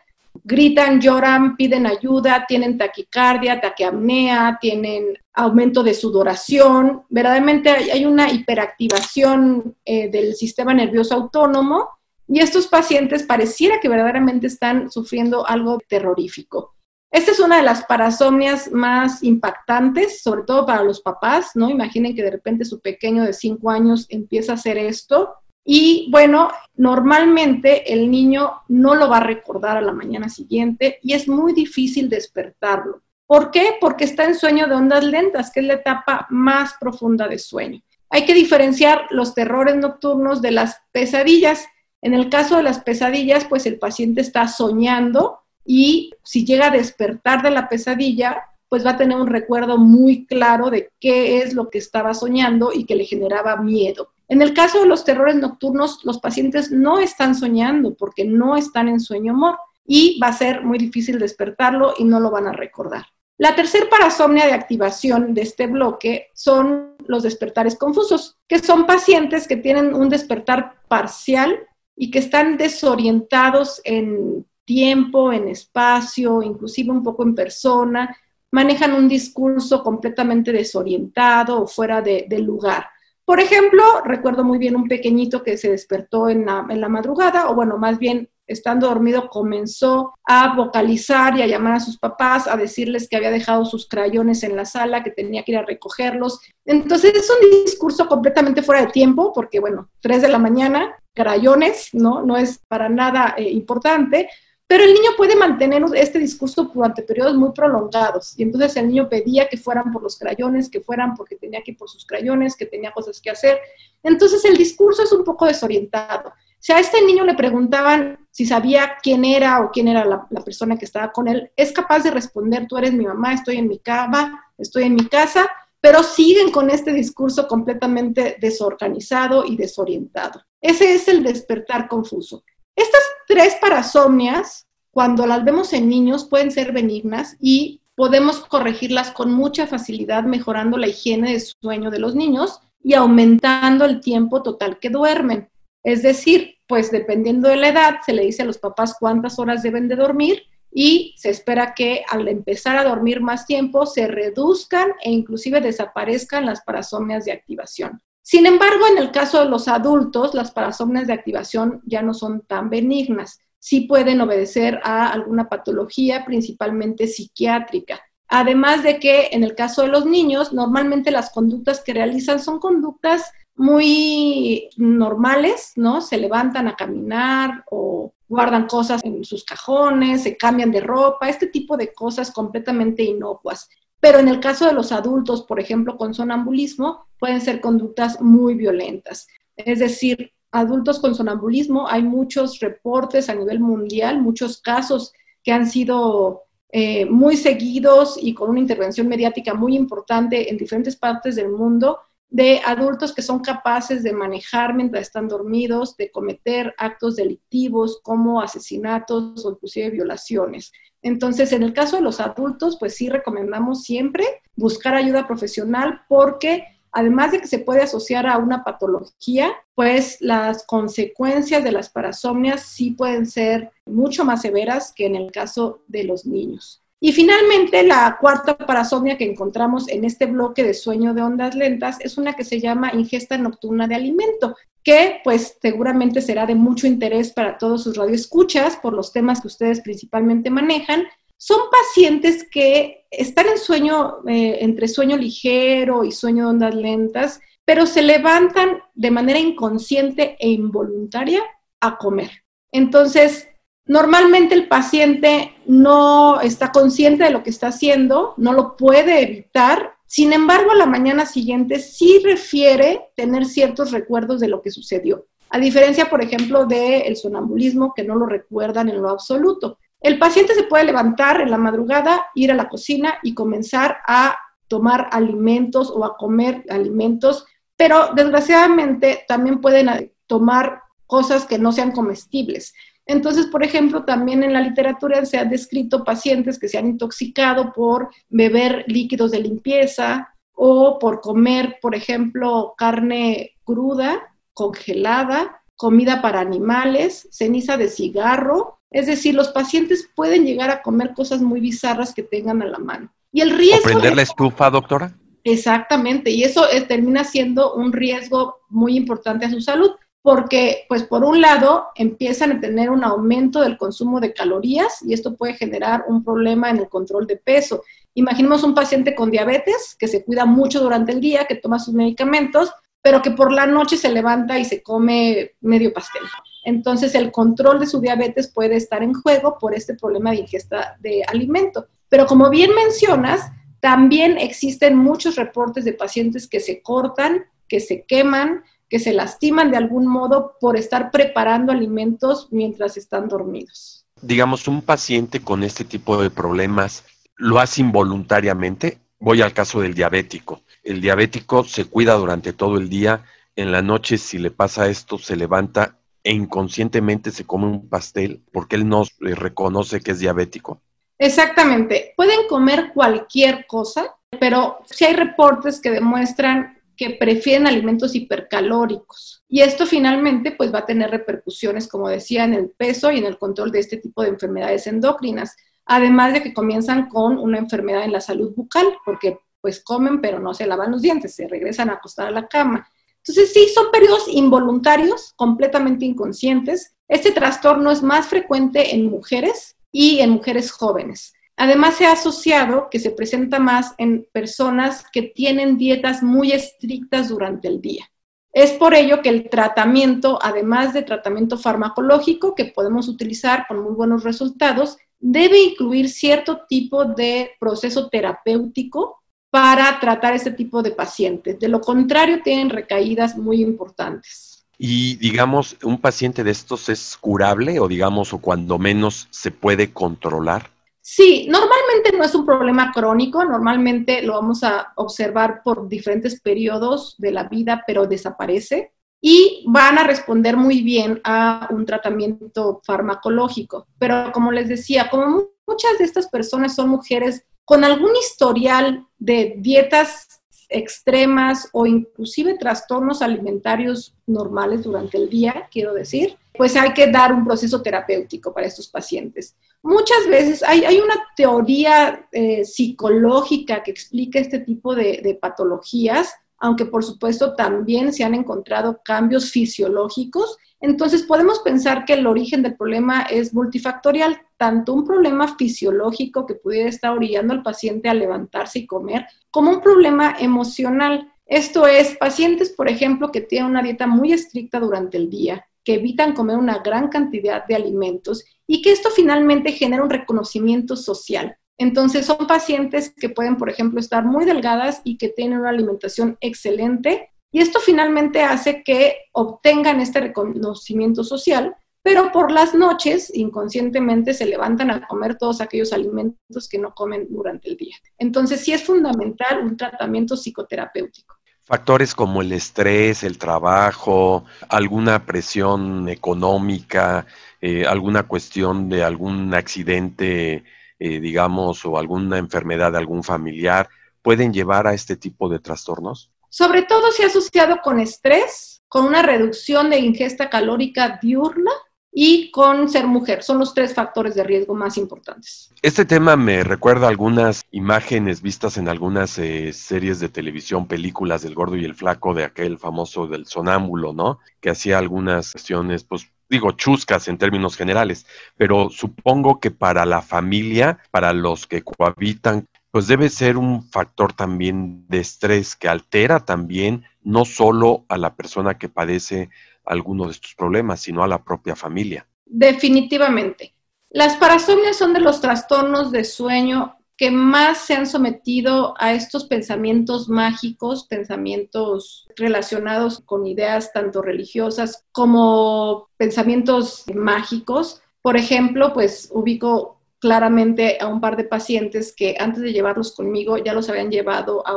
gritan, 0.45 1.01
lloran, 1.01 1.57
piden 1.57 1.87
ayuda, 1.87 2.45
tienen 2.47 2.77
taquicardia, 2.77 3.59
taquiapnea, 3.59 4.59
tienen 4.61 5.17
aumento 5.33 5.81
de 5.81 5.95
sudoración. 5.95 7.03
Verdaderamente 7.09 7.69
hay, 7.69 8.05
una 8.05 8.31
hiperactivación 8.31 9.75
eh, 9.83 10.09
del 10.09 10.35
sistema 10.35 10.73
nervioso 10.73 11.15
autónomo 11.15 11.89
y 12.27 12.39
estos 12.39 12.67
pacientes 12.67 13.23
pareciera 13.23 13.79
que 13.79 13.89
verdaderamente 13.89 14.45
están 14.45 14.91
sufriendo 14.91 15.47
algo 15.47 15.79
terrorífico. 15.89 16.75
Esta 17.09 17.31
es 17.31 17.39
una 17.39 17.57
de 17.57 17.63
las 17.63 17.83
parasomnias 17.85 18.71
más 18.71 19.23
impactantes, 19.23 20.21
sobre 20.21 20.43
todo 20.43 20.65
para 20.65 20.83
los 20.83 21.01
papás, 21.01 21.51
¿no? 21.55 21.69
Imaginen 21.69 22.15
que 22.15 22.23
de 22.23 22.31
repente 22.31 22.65
su 22.65 22.81
pequeño 22.81 23.23
de 23.23 23.33
5 23.33 23.69
años 23.71 24.05
empieza 24.09 24.51
a 24.51 24.55
hacer 24.55 24.77
esto 24.77 25.33
y 25.65 26.07
bueno, 26.11 26.49
normalmente 26.75 27.91
el 27.91 28.11
niño 28.11 28.61
no 28.67 28.93
lo 28.93 29.09
va 29.09 29.17
a 29.17 29.23
recordar 29.23 29.77
a 29.77 29.81
la 29.81 29.91
mañana 29.91 30.29
siguiente 30.29 30.99
y 31.01 31.13
es 31.13 31.27
muy 31.27 31.53
difícil 31.53 32.07
despertarlo. 32.07 33.01
¿Por 33.25 33.49
qué? 33.49 33.77
Porque 33.81 34.03
está 34.03 34.25
en 34.25 34.35
sueño 34.35 34.67
de 34.67 34.75
ondas 34.75 35.03
lentas, 35.03 35.51
que 35.51 35.61
es 35.61 35.65
la 35.65 35.73
etapa 35.73 36.27
más 36.29 36.75
profunda 36.79 37.27
de 37.27 37.39
sueño. 37.39 37.81
Hay 38.11 38.25
que 38.25 38.35
diferenciar 38.35 39.07
los 39.09 39.33
terrores 39.33 39.75
nocturnos 39.75 40.43
de 40.43 40.51
las 40.51 40.77
pesadillas. 40.91 41.65
En 42.03 42.13
el 42.13 42.29
caso 42.29 42.57
de 42.57 42.63
las 42.63 42.81
pesadillas, 42.81 43.45
pues 43.45 43.65
el 43.65 43.79
paciente 43.79 44.21
está 44.21 44.47
soñando 44.47 45.39
y 45.65 46.11
si 46.23 46.45
llega 46.45 46.67
a 46.67 46.71
despertar 46.71 47.41
de 47.41 47.49
la 47.49 47.67
pesadilla, 47.67 48.43
pues 48.69 48.85
va 48.85 48.91
a 48.91 48.97
tener 48.97 49.17
un 49.17 49.27
recuerdo 49.27 49.79
muy 49.79 50.27
claro 50.27 50.69
de 50.69 50.91
qué 50.99 51.39
es 51.39 51.55
lo 51.55 51.71
que 51.71 51.79
estaba 51.79 52.13
soñando 52.13 52.71
y 52.71 52.85
que 52.85 52.95
le 52.95 53.05
generaba 53.05 53.55
miedo. 53.55 54.11
En 54.27 54.41
el 54.41 54.53
caso 54.53 54.81
de 54.81 54.87
los 54.87 55.03
terrores 55.03 55.35
nocturnos, 55.35 56.03
los 56.03 56.19
pacientes 56.19 56.71
no 56.71 56.99
están 56.99 57.35
soñando 57.35 57.95
porque 57.95 58.25
no 58.25 58.55
están 58.55 58.87
en 58.87 58.99
sueño 58.99 59.33
amor 59.33 59.57
y 59.85 60.19
va 60.19 60.27
a 60.27 60.33
ser 60.33 60.63
muy 60.63 60.77
difícil 60.77 61.19
despertarlo 61.19 61.93
y 61.97 62.03
no 62.03 62.19
lo 62.19 62.31
van 62.31 62.47
a 62.47 62.53
recordar. 62.53 63.05
La 63.37 63.53
tercer 63.53 63.89
parasomnia 63.89 64.45
de 64.45 64.53
activación 64.53 65.33
de 65.33 65.41
este 65.41 65.67
bloque 65.67 66.29
son 66.33 66.95
los 67.05 67.23
despertares 67.23 67.77
confusos, 67.77 68.37
que 68.47 68.59
son 68.59 68.85
pacientes 68.85 69.47
que 69.47 69.57
tienen 69.57 69.93
un 69.93 70.09
despertar 70.09 70.75
parcial 70.87 71.59
y 71.97 72.11
que 72.11 72.19
están 72.19 72.57
desorientados 72.57 73.81
en 73.83 74.45
tiempo, 74.63 75.31
en 75.31 75.49
espacio, 75.49 76.41
inclusive 76.41 76.91
un 76.91 77.03
poco 77.03 77.23
en 77.23 77.35
persona, 77.35 78.17
manejan 78.51 78.93
un 78.93 79.07
discurso 79.07 79.83
completamente 79.83 80.51
desorientado 80.51 81.61
o 81.61 81.67
fuera 81.67 82.01
de, 82.01 82.39
lugar. 82.39 82.87
Por 83.25 83.39
ejemplo, 83.39 83.83
recuerdo 84.03 84.43
muy 84.43 84.59
bien 84.59 84.75
un 84.75 84.87
pequeñito 84.87 85.41
que 85.41 85.57
se 85.57 85.71
despertó 85.71 86.29
en 86.29 86.45
la, 86.45 86.89
madrugada, 86.89 87.49
o 87.49 87.55
bueno, 87.55 87.77
más 87.79 87.97
bien 87.97 88.29
estando 88.45 88.87
dormido, 88.87 89.29
comenzó 89.29 90.13
a 90.23 90.55
vocalizar 90.55 91.35
y 91.35 91.41
a 91.41 91.47
llamar 91.47 91.73
a 91.73 91.79
sus 91.79 91.97
papás, 91.97 92.47
a 92.47 92.55
decirles 92.55 93.09
que 93.09 93.15
había 93.15 93.31
dejado 93.31 93.65
sus 93.65 93.87
crayones 93.89 94.43
en 94.43 94.55
la 94.55 94.65
sala, 94.65 95.03
que 95.03 95.09
tenía 95.09 95.41
que 95.43 95.53
ir 95.53 95.57
a 95.57 95.65
recogerlos. 95.65 96.39
Entonces 96.65 97.15
es 97.15 97.27
un 97.27 97.65
discurso 97.65 98.07
completamente 98.07 98.61
fuera 98.61 98.81
de 98.81 98.91
tiempo, 98.91 99.33
porque 99.33 99.59
bueno, 99.59 99.89
tres 99.99 100.21
de 100.21 100.27
la 100.27 100.37
mañana, 100.37 100.95
crayones, 101.15 101.89
¿no? 101.93 102.21
No 102.21 102.37
es 102.37 102.59
para 102.67 102.89
nada 102.89 103.33
eh, 103.37 103.49
importante, 103.49 104.29
pero 104.67 104.83
el 104.83 104.93
niño 104.93 105.11
puede 105.15 105.35
mantener 105.35 105.83
este 105.93 106.17
discurso 106.17 106.71
durante 106.73 107.03
periodos 107.03 107.35
muy 107.35 107.51
prolongados. 107.51 108.33
Y 108.37 108.43
entonces 108.43 108.75
el 108.77 108.87
niño 108.87 109.07
pedía 109.07 109.47
que 109.47 109.57
fueran 109.57 109.91
por 109.91 110.01
los 110.01 110.17
crayones, 110.17 110.69
que 110.69 110.81
fueran 110.81 111.13
porque 111.15 111.35
tenía 111.35 111.61
que 111.61 111.71
ir 111.71 111.77
por 111.77 111.87
sus 111.87 112.05
crayones, 112.05 112.55
que 112.55 112.65
tenía 112.65 112.91
cosas 112.91 113.21
que 113.21 113.29
hacer. 113.29 113.59
Entonces 114.01 114.43
el 114.43 114.57
discurso 114.57 115.03
es 115.03 115.11
un 115.11 115.23
poco 115.23 115.45
desorientado. 115.45 116.33
Si 116.57 116.73
a 116.73 116.79
este 116.79 117.05
niño 117.05 117.25
le 117.25 117.35
preguntaban 117.35 118.27
si 118.31 118.47
sabía 118.47 118.93
quién 119.03 119.23
era 119.23 119.61
o 119.61 119.69
quién 119.69 119.87
era 119.87 120.03
la, 120.03 120.27
persona 120.43 120.77
que 120.77 120.85
estaba 120.85 121.11
con 121.11 121.27
él, 121.27 121.51
es 121.55 121.71
capaz 121.71 121.99
de 121.99 122.09
responder, 122.09 122.65
tú 122.67 122.75
eres 122.77 122.91
mi 122.91 123.05
mamá, 123.05 123.33
estoy 123.33 123.57
en 123.57 123.67
mi 123.67 123.77
cama, 123.77 124.43
estoy 124.57 124.85
en 124.85 124.95
mi 124.95 125.07
casa, 125.07 125.47
pero 125.79 126.01
siguen 126.01 126.51
con 126.51 126.71
este 126.71 126.91
discurso 126.91 127.47
completamente 127.47 128.37
desorganizado 128.41 129.45
y 129.45 129.57
desorientado. 129.57 130.41
Ese 130.59 130.95
es 130.95 131.07
el 131.07 131.21
despertar 131.21 131.87
confuso. 131.87 132.43
Estas 132.75 133.03
tres 133.27 133.55
parasomnias, 133.61 134.67
cuando 134.91 135.25
las 135.25 135.43
vemos 135.43 135.73
en 135.73 135.89
niños, 135.89 136.25
pueden 136.25 136.51
ser 136.51 136.71
benignas 136.71 137.37
y 137.39 137.81
podemos 137.95 138.39
corregirlas 138.41 139.11
con 139.11 139.31
mucha 139.31 139.67
facilidad 139.67 140.23
mejorando 140.23 140.77
la 140.77 140.87
higiene 140.87 141.33
de 141.33 141.39
sueño 141.39 141.89
de 141.89 141.99
los 141.99 142.15
niños 142.15 142.59
y 142.83 142.93
aumentando 142.93 143.85
el 143.85 144.01
tiempo 144.01 144.43
total 144.43 144.79
que 144.79 144.89
duermen. 144.89 145.49
Es 145.83 146.03
decir, 146.03 146.55
pues 146.67 146.91
dependiendo 146.91 147.47
de 147.47 147.55
la 147.55 147.69
edad, 147.69 147.95
se 148.05 148.13
le 148.13 148.23
dice 148.23 148.41
a 148.41 148.45
los 148.45 148.57
papás 148.57 148.95
cuántas 148.99 149.39
horas 149.39 149.63
deben 149.63 149.87
de 149.87 149.95
dormir 149.95 150.43
y 150.71 151.15
se 151.17 151.29
espera 151.29 151.73
que 151.73 152.03
al 152.09 152.27
empezar 152.27 152.77
a 152.77 152.83
dormir 152.83 153.21
más 153.21 153.45
tiempo 153.45 153.85
se 153.85 154.07
reduzcan 154.07 154.91
e 155.01 155.11
inclusive 155.11 155.61
desaparezcan 155.61 156.45
las 156.45 156.61
parasomnias 156.63 157.23
de 157.23 157.31
activación. 157.31 158.01
Sin 158.27 158.47
embargo, 158.47 158.87
en 158.87 158.97
el 158.97 159.11
caso 159.11 159.39
de 159.39 159.49
los 159.51 159.67
adultos, 159.67 160.33
las 160.33 160.49
parasomnias 160.49 161.05
de 161.05 161.13
activación 161.13 161.83
ya 161.85 162.01
no 162.01 162.15
son 162.15 162.41
tan 162.41 162.71
benignas. 162.71 163.39
Sí 163.59 163.81
pueden 163.81 164.19
obedecer 164.19 164.79
a 164.83 165.09
alguna 165.09 165.47
patología, 165.47 166.25
principalmente 166.25 167.05
psiquiátrica. 167.05 168.01
Además 168.27 168.81
de 168.81 168.99
que 168.99 169.27
en 169.31 169.43
el 169.43 169.53
caso 169.53 169.83
de 169.83 169.89
los 169.89 170.07
niños, 170.07 170.53
normalmente 170.53 171.11
las 171.11 171.29
conductas 171.29 171.81
que 171.81 171.93
realizan 171.93 172.39
son 172.39 172.57
conductas 172.57 173.31
muy 173.53 174.71
normales, 174.75 175.73
¿no? 175.75 176.01
Se 176.01 176.17
levantan 176.17 176.67
a 176.67 176.75
caminar 176.75 177.63
o 177.69 178.11
guardan 178.27 178.65
cosas 178.65 179.03
en 179.05 179.23
sus 179.23 179.45
cajones, 179.45 180.23
se 180.23 180.35
cambian 180.35 180.71
de 180.71 180.81
ropa, 180.81 181.29
este 181.29 181.45
tipo 181.45 181.77
de 181.77 181.93
cosas 181.93 182.31
completamente 182.31 183.03
inocuas. 183.03 183.69
Pero 184.05 184.19
en 184.19 184.27
el 184.27 184.39
caso 184.39 184.67
de 184.67 184.73
los 184.73 184.91
adultos, 184.91 185.41
por 185.41 185.59
ejemplo, 185.59 185.97
con 185.97 186.13
sonambulismo, 186.13 187.07
pueden 187.17 187.41
ser 187.41 187.59
conductas 187.59 188.21
muy 188.21 188.53
violentas. 188.53 189.27
Es 189.55 189.79
decir, 189.79 190.31
adultos 190.51 190.99
con 190.99 191.15
sonambulismo, 191.15 191.87
hay 191.89 192.03
muchos 192.03 192.59
reportes 192.59 193.29
a 193.29 193.33
nivel 193.33 193.59
mundial, 193.59 194.21
muchos 194.21 194.61
casos 194.61 195.11
que 195.43 195.51
han 195.51 195.67
sido 195.67 196.43
eh, 196.71 197.07
muy 197.07 197.35
seguidos 197.35 198.19
y 198.21 198.35
con 198.35 198.51
una 198.51 198.59
intervención 198.59 199.07
mediática 199.07 199.55
muy 199.55 199.75
importante 199.75 200.51
en 200.51 200.57
diferentes 200.57 200.95
partes 200.95 201.35
del 201.35 201.49
mundo 201.49 201.97
de 202.29 202.61
adultos 202.63 203.11
que 203.11 203.23
son 203.23 203.39
capaces 203.39 204.03
de 204.03 204.13
manejar 204.13 204.75
mientras 204.75 205.03
están 205.03 205.27
dormidos, 205.27 205.97
de 205.97 206.11
cometer 206.11 206.75
actos 206.77 207.15
delictivos 207.15 208.01
como 208.03 208.39
asesinatos 208.39 209.43
o 209.45 209.51
inclusive 209.51 209.89
violaciones. 209.89 210.71
Entonces, 211.05 211.51
en 211.51 211.61
el 211.61 211.71
caso 211.71 211.97
de 211.97 212.01
los 212.01 212.19
adultos, 212.19 212.77
pues 212.79 212.95
sí 212.95 213.09
recomendamos 213.09 213.83
siempre 213.83 214.25
buscar 214.55 214.95
ayuda 214.95 215.27
profesional 215.27 216.01
porque 216.09 216.65
además 216.91 217.31
de 217.31 217.41
que 217.41 217.47
se 217.47 217.59
puede 217.59 217.83
asociar 217.83 218.25
a 218.25 218.39
una 218.39 218.63
patología, 218.63 219.53
pues 219.75 220.17
las 220.19 220.65
consecuencias 220.65 221.63
de 221.63 221.71
las 221.71 221.91
parasomnias 221.91 222.63
sí 222.63 222.89
pueden 222.89 223.27
ser 223.27 223.71
mucho 223.85 224.25
más 224.25 224.41
severas 224.41 224.93
que 224.95 225.05
en 225.05 225.15
el 225.15 225.31
caso 225.31 225.83
de 225.87 226.05
los 226.05 226.25
niños. 226.25 226.81
Y 227.05 227.13
finalmente, 227.13 227.83
la 227.83 228.17
cuarta 228.19 228.57
parasomnia 228.57 229.15
que 229.15 229.29
encontramos 229.29 229.87
en 229.89 230.05
este 230.05 230.25
bloque 230.25 230.63
de 230.63 230.73
sueño 230.73 231.13
de 231.13 231.21
ondas 231.21 231.53
lentas 231.53 231.97
es 231.99 232.17
una 232.17 232.33
que 232.33 232.43
se 232.43 232.59
llama 232.59 232.95
ingesta 232.95 233.37
nocturna 233.37 233.87
de 233.87 233.93
alimento 233.93 234.55
que 234.83 235.21
pues 235.23 235.55
seguramente 235.61 236.19
será 236.19 236.47
de 236.47 236.55
mucho 236.55 236.87
interés 236.87 237.31
para 237.31 237.59
todos 237.59 237.83
sus 237.83 237.95
radioescuchas 237.95 238.77
por 238.77 238.93
los 238.93 239.13
temas 239.13 239.39
que 239.39 239.49
ustedes 239.49 239.81
principalmente 239.81 240.49
manejan. 240.49 241.03
Son 241.37 241.59
pacientes 241.69 242.47
que 242.49 243.05
están 243.11 243.49
en 243.49 243.59
sueño, 243.59 244.27
eh, 244.27 244.57
entre 244.61 244.87
sueño 244.87 245.15
ligero 245.15 246.05
y 246.05 246.11
sueño 246.11 246.45
de 246.45 246.49
ondas 246.49 246.73
lentas, 246.73 247.39
pero 247.65 247.85
se 247.85 248.01
levantan 248.01 248.79
de 248.95 249.11
manera 249.11 249.37
inconsciente 249.37 250.37
e 250.39 250.49
involuntaria 250.49 251.43
a 251.81 251.99
comer. 251.99 252.31
Entonces, 252.71 253.47
normalmente 253.85 254.55
el 254.55 254.67
paciente 254.67 255.55
no 255.65 256.41
está 256.41 256.71
consciente 256.71 257.23
de 257.23 257.31
lo 257.31 257.43
que 257.43 257.49
está 257.49 257.67
haciendo, 257.67 258.33
no 258.37 258.53
lo 258.53 258.75
puede 258.75 259.21
evitar 259.21 259.95
sin 260.07 260.33
embargo, 260.33 260.71
a 260.71 260.75
la 260.75 260.85
mañana 260.85 261.25
siguiente 261.25 261.79
sí 261.79 262.21
refiere 262.23 263.09
tener 263.15 263.45
ciertos 263.45 263.91
recuerdos 263.91 264.39
de 264.39 264.47
lo 264.47 264.61
que 264.61 264.71
sucedió, 264.71 265.25
a 265.49 265.59
diferencia, 265.59 266.09
por 266.09 266.23
ejemplo, 266.23 266.65
del 266.65 267.15
sonambulismo, 267.17 267.93
que 267.93 268.03
no 268.03 268.15
lo 268.15 268.25
recuerdan 268.25 268.89
en 268.89 269.01
lo 269.01 269.09
absoluto. 269.09 269.79
El 269.99 270.19
paciente 270.19 270.53
se 270.53 270.63
puede 270.63 270.85
levantar 270.85 271.41
en 271.41 271.49
la 271.49 271.57
madrugada, 271.57 272.27
ir 272.35 272.51
a 272.51 272.55
la 272.55 272.69
cocina 272.69 273.15
y 273.23 273.33
comenzar 273.33 273.97
a 274.07 274.37
tomar 274.67 275.09
alimentos 275.11 275.91
o 275.91 276.05
a 276.05 276.15
comer 276.15 276.63
alimentos, 276.69 277.45
pero 277.75 278.11
desgraciadamente 278.15 279.25
también 279.27 279.59
pueden 279.59 280.13
tomar 280.27 280.81
cosas 281.07 281.45
que 281.45 281.59
no 281.59 281.71
sean 281.71 281.91
comestibles. 281.91 282.73
Entonces, 283.07 283.47
por 283.47 283.63
ejemplo, 283.63 284.03
también 284.03 284.43
en 284.43 284.53
la 284.53 284.61
literatura 284.61 285.23
se 285.25 285.37
han 285.37 285.49
descrito 285.49 286.03
pacientes 286.03 286.57
que 286.57 286.67
se 286.67 286.77
han 286.77 286.87
intoxicado 286.87 287.71
por 287.71 288.09
beber 288.29 288.83
líquidos 288.87 289.31
de 289.31 289.39
limpieza 289.39 290.33
o 290.53 290.97
por 290.97 291.21
comer, 291.21 291.77
por 291.81 291.93
ejemplo, 291.93 292.73
carne 292.77 293.51
cruda, 293.63 294.35
congelada, 294.53 295.61
comida 295.75 296.21
para 296.21 296.39
animales, 296.39 297.27
ceniza 297.31 297.77
de 297.77 297.89
cigarro. 297.89 298.79
Es 298.89 299.07
decir, 299.07 299.35
los 299.35 299.49
pacientes 299.49 300.09
pueden 300.15 300.45
llegar 300.45 300.71
a 300.71 300.81
comer 300.81 301.13
cosas 301.13 301.41
muy 301.41 301.59
bizarras 301.59 302.13
que 302.13 302.23
tengan 302.23 302.61
a 302.61 302.65
la 302.65 302.79
mano. 302.79 303.13
Y 303.31 303.41
el 303.41 303.51
riesgo... 303.51 303.83
¿Prender 303.83 304.15
la 304.15 304.21
estufa, 304.21 304.69
doctora? 304.69 305.13
Exactamente, 305.43 306.31
y 306.31 306.43
eso 306.43 306.67
eh, 306.71 306.81
termina 306.81 307.23
siendo 307.23 307.75
un 307.75 307.93
riesgo 307.93 308.61
muy 308.67 308.97
importante 308.97 309.45
a 309.45 309.51
su 309.51 309.61
salud 309.61 309.91
porque, 310.25 310.85
pues, 310.89 311.03
por 311.03 311.23
un 311.23 311.39
lado, 311.39 311.89
empiezan 311.93 312.51
a 312.51 312.59
tener 312.59 312.89
un 312.89 313.03
aumento 313.03 313.61
del 313.61 313.77
consumo 313.77 314.19
de 314.19 314.33
calorías 314.33 315.03
y 315.03 315.13
esto 315.13 315.35
puede 315.35 315.53
generar 315.53 316.05
un 316.07 316.23
problema 316.23 316.71
en 316.71 316.77
el 316.77 316.89
control 316.89 317.27
de 317.27 317.37
peso. 317.37 317.83
Imaginemos 318.15 318.63
un 318.63 318.73
paciente 318.73 319.13
con 319.13 319.29
diabetes 319.29 319.95
que 319.99 320.07
se 320.07 320.25
cuida 320.25 320.45
mucho 320.45 320.79
durante 320.81 321.11
el 321.11 321.21
día, 321.21 321.45
que 321.45 321.53
toma 321.53 321.77
sus 321.77 321.93
medicamentos, 321.93 322.73
pero 323.03 323.21
que 323.21 323.29
por 323.29 323.53
la 323.53 323.67
noche 323.67 323.97
se 323.97 324.09
levanta 324.09 324.57
y 324.57 324.65
se 324.65 324.81
come 324.81 325.51
medio 325.61 325.93
pastel. 325.93 326.23
Entonces, 326.63 327.13
el 327.13 327.31
control 327.31 327.79
de 327.79 327.85
su 327.85 328.01
diabetes 328.01 328.51
puede 328.51 328.77
estar 328.77 329.03
en 329.03 329.13
juego 329.13 329.59
por 329.59 329.75
este 329.75 329.93
problema 329.93 330.31
de 330.31 330.37
ingesta 330.37 330.97
de 331.01 331.23
alimento. 331.27 331.85
Pero 332.09 332.25
como 332.25 332.49
bien 332.49 332.73
mencionas, 332.73 333.51
también 333.79 334.39
existen 334.39 334.97
muchos 334.97 335.35
reportes 335.35 335.85
de 335.85 335.93
pacientes 335.93 336.47
que 336.47 336.59
se 336.59 336.81
cortan, 336.81 337.45
que 337.67 337.79
se 337.79 338.05
queman, 338.05 338.63
que 338.89 338.99
se 338.99 339.13
lastiman 339.13 339.71
de 339.71 339.77
algún 339.77 340.07
modo 340.07 340.55
por 340.59 340.77
estar 340.77 341.11
preparando 341.11 341.71
alimentos 341.71 342.49
mientras 342.51 342.97
están 342.97 343.27
dormidos. 343.27 344.05
Digamos, 344.21 344.67
un 344.67 344.81
paciente 344.81 345.41
con 345.41 345.63
este 345.63 345.83
tipo 345.83 346.21
de 346.21 346.29
problemas 346.29 347.03
lo 347.37 347.59
hace 347.59 347.81
involuntariamente. 347.81 348.99
Voy 349.19 349.41
al 349.41 349.53
caso 349.53 349.81
del 349.81 349.93
diabético. 349.93 350.61
El 350.83 351.01
diabético 351.01 351.63
se 351.63 351.85
cuida 351.85 352.13
durante 352.13 352.53
todo 352.53 352.77
el 352.77 352.89
día 352.89 353.23
en 353.55 353.71
la 353.71 353.81
noche 353.81 354.17
si 354.17 354.37
le 354.37 354.51
pasa 354.51 354.87
esto, 354.87 355.17
se 355.17 355.35
levanta 355.35 355.97
e 356.23 356.33
inconscientemente 356.33 357.31
se 357.31 357.45
come 357.45 357.67
un 357.67 357.87
pastel 357.87 358.41
porque 358.51 358.75
él 358.75 358.89
no 358.89 359.03
reconoce 359.19 360.01
que 360.01 360.11
es 360.11 360.19
diabético? 360.19 360.81
Exactamente. 361.17 362.13
Pueden 362.17 362.47
comer 362.49 362.91
cualquier 362.93 363.65
cosa, 363.67 364.15
pero 364.39 364.79
sí 364.85 365.05
hay 365.05 365.13
reportes 365.13 365.79
que 365.79 365.91
demuestran 365.91 366.74
que 366.95 367.11
prefieren 367.11 367.67
alimentos 367.67 368.15
hipercalóricos. 368.15 369.43
Y 369.47 369.61
esto 369.61 369.85
finalmente 369.85 370.51
pues 370.51 370.73
va 370.73 370.79
a 370.79 370.85
tener 370.85 371.11
repercusiones, 371.11 371.87
como 371.87 372.09
decía, 372.09 372.43
en 372.43 372.53
el 372.53 372.69
peso 372.69 373.11
y 373.11 373.17
en 373.17 373.25
el 373.25 373.37
control 373.37 373.71
de 373.71 373.79
este 373.79 373.97
tipo 373.97 374.21
de 374.21 374.29
enfermedades 374.29 374.87
endocrinas. 374.87 375.55
Además 375.85 376.33
de 376.33 376.41
que 376.41 376.53
comienzan 376.53 377.09
con 377.09 377.37
una 377.37 377.57
enfermedad 377.59 378.03
en 378.03 378.11
la 378.11 378.21
salud 378.21 378.53
bucal, 378.55 378.87
porque 379.05 379.39
pues 379.61 379.83
comen 379.83 380.21
pero 380.21 380.39
no 380.39 380.53
se 380.53 380.67
lavan 380.67 380.91
los 380.91 381.01
dientes, 381.01 381.35
se 381.35 381.47
regresan 381.47 381.89
a 381.89 381.93
acostar 381.93 382.27
a 382.27 382.31
la 382.31 382.47
cama. 382.47 382.87
Entonces 383.17 383.51
sí, 383.53 383.67
son 383.73 383.91
periodos 383.91 384.27
involuntarios, 384.27 385.33
completamente 385.35 386.05
inconscientes. 386.05 386.95
Este 387.07 387.31
trastorno 387.31 387.89
es 387.89 388.03
más 388.03 388.27
frecuente 388.27 388.93
en 388.93 389.09
mujeres 389.09 389.75
y 389.91 390.19
en 390.19 390.29
mujeres 390.29 390.71
jóvenes. 390.71 391.33
Además, 391.57 391.95
se 391.95 392.05
ha 392.05 392.11
asociado 392.11 392.89
que 392.91 392.99
se 392.99 393.11
presenta 393.11 393.59
más 393.59 393.93
en 393.97 394.27
personas 394.31 395.05
que 395.11 395.21
tienen 395.21 395.77
dietas 395.77 396.21
muy 396.21 396.51
estrictas 396.51 397.29
durante 397.29 397.67
el 397.67 397.81
día. 397.81 398.05
Es 398.51 398.71
por 398.71 398.93
ello 398.93 399.21
que 399.21 399.29
el 399.29 399.49
tratamiento, 399.49 400.39
además 400.41 400.93
de 400.93 401.03
tratamiento 401.03 401.57
farmacológico 401.57 402.55
que 402.55 402.65
podemos 402.65 403.07
utilizar 403.07 403.65
con 403.67 403.83
muy 403.83 403.93
buenos 403.93 404.23
resultados, 404.23 404.97
debe 405.19 405.61
incluir 405.61 406.09
cierto 406.09 406.61
tipo 406.67 407.05
de 407.05 407.51
proceso 407.59 408.09
terapéutico 408.09 409.21
para 409.49 409.99
tratar 409.99 410.33
este 410.33 410.51
tipo 410.51 410.81
de 410.81 410.91
pacientes. 410.91 411.59
De 411.59 411.67
lo 411.67 411.81
contrario, 411.81 412.41
tienen 412.43 412.69
recaídas 412.69 413.37
muy 413.37 413.61
importantes. 413.61 414.65
Y 414.77 415.15
digamos, 415.15 415.77
¿un 415.83 415.97
paciente 415.97 416.43
de 416.43 416.51
estos 416.51 416.89
es 416.89 417.17
curable 417.17 417.79
o 417.79 417.87
digamos, 417.87 418.33
o 418.33 418.39
cuando 418.39 418.77
menos 418.77 419.27
se 419.31 419.51
puede 419.51 419.91
controlar? 419.91 420.74
Sí, 421.07 421.45
normalmente 421.47 422.17
no 422.17 422.23
es 422.23 422.33
un 422.33 422.47
problema 422.47 422.91
crónico, 422.91 423.45
normalmente 423.45 424.23
lo 424.23 424.33
vamos 424.33 424.63
a 424.63 424.91
observar 424.95 425.61
por 425.63 425.87
diferentes 425.87 426.41
periodos 426.41 427.13
de 427.19 427.31
la 427.31 427.43
vida, 427.43 427.83
pero 427.85 428.07
desaparece 428.07 428.91
y 429.21 429.63
van 429.67 429.99
a 429.99 430.03
responder 430.03 430.57
muy 430.57 430.81
bien 430.81 431.21
a 431.23 431.67
un 431.69 431.85
tratamiento 431.85 432.81
farmacológico. 432.83 433.85
Pero 433.99 434.31
como 434.31 434.51
les 434.51 434.67
decía, 434.67 435.07
como 435.11 435.45
muchas 435.67 435.99
de 435.99 436.05
estas 436.05 436.27
personas 436.27 436.73
son 436.73 436.89
mujeres 436.89 437.45
con 437.65 437.83
algún 437.83 438.15
historial 438.15 439.05
de 439.19 439.57
dietas 439.59 440.41
extremas 440.69 441.69
o 441.73 441.85
inclusive 441.85 442.57
trastornos 442.57 443.21
alimentarios 443.21 444.13
normales 444.25 444.83
durante 444.83 445.17
el 445.17 445.29
día, 445.29 445.67
quiero 445.71 445.93
decir, 445.93 446.37
pues 446.57 446.75
hay 446.75 446.93
que 446.93 447.11
dar 447.11 447.33
un 447.33 447.45
proceso 447.45 447.81
terapéutico 447.81 448.53
para 448.53 448.67
estos 448.67 448.87
pacientes. 448.87 449.55
Muchas 449.83 450.27
veces 450.27 450.63
hay, 450.63 450.99
una 450.99 451.15
teoría 451.35 452.27
eh, 452.31 452.65
psicológica 452.65 453.83
que 453.83 453.91
explica 453.91 454.39
este 454.39 454.59
tipo 454.59 454.95
de 454.95 455.37
patologías, 455.39 456.33
aunque 456.57 456.85
por 456.85 457.03
supuesto 457.03 457.55
también 457.55 458.13
se 458.13 458.23
han 458.23 458.33
encontrado 458.33 459.01
cambios 459.03 459.51
fisiológicos. 459.51 460.57
Entonces 460.85 461.23
podemos 461.23 461.61
pensar 461.61 462.05
que 462.05 462.13
el 462.13 462.27
origen 462.27 462.61
del 462.61 462.75
problema 462.75 463.23
es 463.23 463.55
multifactorial, 463.55 464.39
tanto 464.55 464.93
un 464.93 465.03
problema 465.03 465.55
fisiológico 465.57 466.45
que 466.45 466.53
pudiera 466.53 466.87
estar 466.87 467.11
orillando 467.11 467.55
al 467.55 467.63
paciente 467.63 468.07
a 468.07 468.13
levantarse 468.13 468.77
y 468.77 468.85
comer, 468.85 469.25
como 469.49 469.71
un 469.71 469.81
problema 469.81 470.35
emocional. 470.37 471.33
Esto 471.47 471.87
es, 471.87 472.15
pacientes, 472.17 472.69
por 472.69 472.87
ejemplo, 472.87 473.31
que 473.31 473.41
tienen 473.41 473.71
una 473.71 473.81
dieta 473.81 474.05
muy 474.05 474.31
estricta 474.31 474.79
durante 474.79 475.17
el 475.17 475.31
día, 475.31 475.65
que 475.83 475.95
evitan 475.95 476.33
comer 476.33 476.57
una 476.57 476.77
gran 476.77 477.07
cantidad 477.07 477.65
de 477.65 477.73
alimentos 477.73 478.45
y 478.67 478.83
que 478.83 478.91
esto 478.91 479.09
finalmente 479.09 479.71
genera 479.71 480.03
un 480.03 480.11
reconocimiento 480.11 480.95
social. 480.95 481.57
Entonces 481.79 482.27
son 482.27 482.45
pacientes 482.45 483.09
que 483.09 483.29
pueden, 483.29 483.57
por 483.57 483.71
ejemplo, 483.71 483.99
estar 483.99 484.23
muy 484.23 484.45
delgadas 484.45 485.01
y 485.03 485.17
que 485.17 485.29
tienen 485.29 485.61
una 485.61 485.69
alimentación 485.69 486.37
excelente 486.41 487.31
y 487.55 487.61
esto 487.61 487.79
finalmente 487.79 488.43
hace 488.43 488.83
que 488.83 489.15
obtengan 489.31 490.01
este 490.01 490.19
reconocimiento 490.19 491.23
social, 491.23 491.73
pero 492.01 492.29
por 492.33 492.51
las 492.51 492.75
noches 492.75 493.31
inconscientemente 493.33 494.33
se 494.33 494.45
levantan 494.45 494.91
a 494.91 495.07
comer 495.07 495.37
todos 495.37 495.61
aquellos 495.61 495.93
alimentos 495.93 496.67
que 496.69 496.77
no 496.77 496.93
comen 496.93 497.27
durante 497.29 497.69
el 497.69 497.77
día. 497.77 497.95
Entonces 498.17 498.59
sí 498.59 498.73
es 498.73 498.83
fundamental 498.83 499.61
un 499.61 499.77
tratamiento 499.77 500.35
psicoterapéutico. 500.35 501.33
Factores 501.63 502.13
como 502.13 502.41
el 502.41 502.51
estrés, 502.51 503.23
el 503.23 503.37
trabajo, 503.37 504.43
alguna 504.67 505.25
presión 505.25 506.09
económica, 506.09 507.25
eh, 507.61 507.85
alguna 507.85 508.23
cuestión 508.23 508.89
de 508.89 509.01
algún 509.05 509.53
accidente 509.53 510.65
eh, 510.99 511.21
digamos, 511.21 511.85
o 511.85 511.97
alguna 511.97 512.37
enfermedad 512.37 512.91
de 512.91 512.97
algún 512.97 513.23
familiar, 513.23 513.87
pueden 514.21 514.51
llevar 514.51 514.87
a 514.87 514.93
este 514.93 515.15
tipo 515.15 515.49
de 515.49 515.59
trastornos? 515.59 516.31
Sobre 516.57 516.83
todo 516.83 517.11
se 517.11 517.23
ha 517.23 517.27
asociado 517.27 517.81
con 517.83 517.99
estrés, 517.99 518.81
con 518.87 519.03
una 519.03 519.21
reducción 519.21 519.89
de 519.89 519.99
ingesta 519.99 520.49
calórica 520.49 521.19
diurna 521.21 521.71
y 522.13 522.49
con 522.51 522.87
ser 522.87 523.07
mujer. 523.07 523.43
Son 523.43 523.59
los 523.59 523.73
tres 523.73 523.93
factores 523.93 524.35
de 524.35 524.45
riesgo 524.45 524.73
más 524.73 524.97
importantes. 524.97 525.73
Este 525.81 526.05
tema 526.05 526.37
me 526.37 526.63
recuerda 526.63 527.09
algunas 527.09 527.65
imágenes 527.71 528.41
vistas 528.41 528.77
en 528.77 528.87
algunas 528.87 529.37
eh, 529.37 529.73
series 529.73 530.21
de 530.21 530.29
televisión, 530.29 530.87
películas 530.87 531.41
del 531.41 531.55
gordo 531.55 531.75
y 531.75 531.83
el 531.83 531.93
flaco, 531.93 532.33
de 532.33 532.45
aquel 532.45 532.77
famoso 532.77 533.27
del 533.27 533.47
sonámbulo, 533.47 534.13
¿no? 534.13 534.39
Que 534.61 534.69
hacía 534.69 534.97
algunas 534.97 535.51
cuestiones, 535.51 536.05
pues 536.05 536.31
digo, 536.49 536.71
chuscas 536.71 537.27
en 537.27 537.37
términos 537.37 537.75
generales, 537.75 538.25
pero 538.55 538.89
supongo 538.89 539.59
que 539.59 539.71
para 539.71 540.05
la 540.05 540.21
familia, 540.21 540.99
para 541.11 541.33
los 541.33 541.67
que 541.67 541.81
cohabitan, 541.81 542.65
pues 542.95 543.07
debe 543.07 543.27
ser 543.27 543.57
un 543.57 543.83
factor 543.91 544.31
también 544.31 545.05
de 545.09 545.19
estrés 545.19 545.75
que 545.75 545.89
altera 545.89 546.45
también 546.45 547.03
no 547.23 547.43
solo 547.43 548.05
a 548.07 548.17
la 548.17 548.37
persona 548.37 548.77
que 548.77 548.87
padece 548.87 549.49
alguno 549.83 550.27
de 550.27 550.31
estos 550.31 550.55
problemas, 550.55 551.01
sino 551.01 551.21
a 551.21 551.27
la 551.27 551.43
propia 551.43 551.75
familia. 551.75 552.25
Definitivamente. 552.45 553.75
Las 554.11 554.37
parasomnias 554.37 554.95
son 554.95 555.11
de 555.11 555.19
los 555.19 555.41
trastornos 555.41 556.13
de 556.13 556.23
sueño 556.23 556.95
que 557.17 557.31
más 557.31 557.79
se 557.79 557.95
han 557.95 558.07
sometido 558.07 558.93
a 558.97 559.11
estos 559.11 559.43
pensamientos 559.43 560.29
mágicos, 560.29 561.05
pensamientos 561.05 562.29
relacionados 562.37 563.19
con 563.19 563.45
ideas 563.45 563.91
tanto 563.91 564.21
religiosas 564.21 565.03
como 565.11 566.07
pensamientos 566.15 567.03
mágicos. 567.13 568.01
Por 568.21 568.37
ejemplo, 568.37 568.93
pues 568.93 569.27
ubico 569.33 569.94
claramente 570.25 570.97
a 570.99 571.05
un 571.05 571.21
par 571.21 571.37
de 571.37 571.43
pacientes 571.43 572.11
que 572.11 572.35
antes 572.39 572.63
de 572.63 572.73
llevarlos 572.73 573.13
conmigo 573.13 573.59
ya 573.59 573.73
los 573.73 573.87
habían 573.89 574.09
llevado 574.09 574.65
a, 574.65 574.75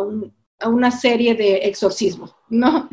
una 0.69 0.91
serie 0.91 1.35
de 1.35 1.57
exorcismos, 1.69 2.37
¿no? 2.51 2.87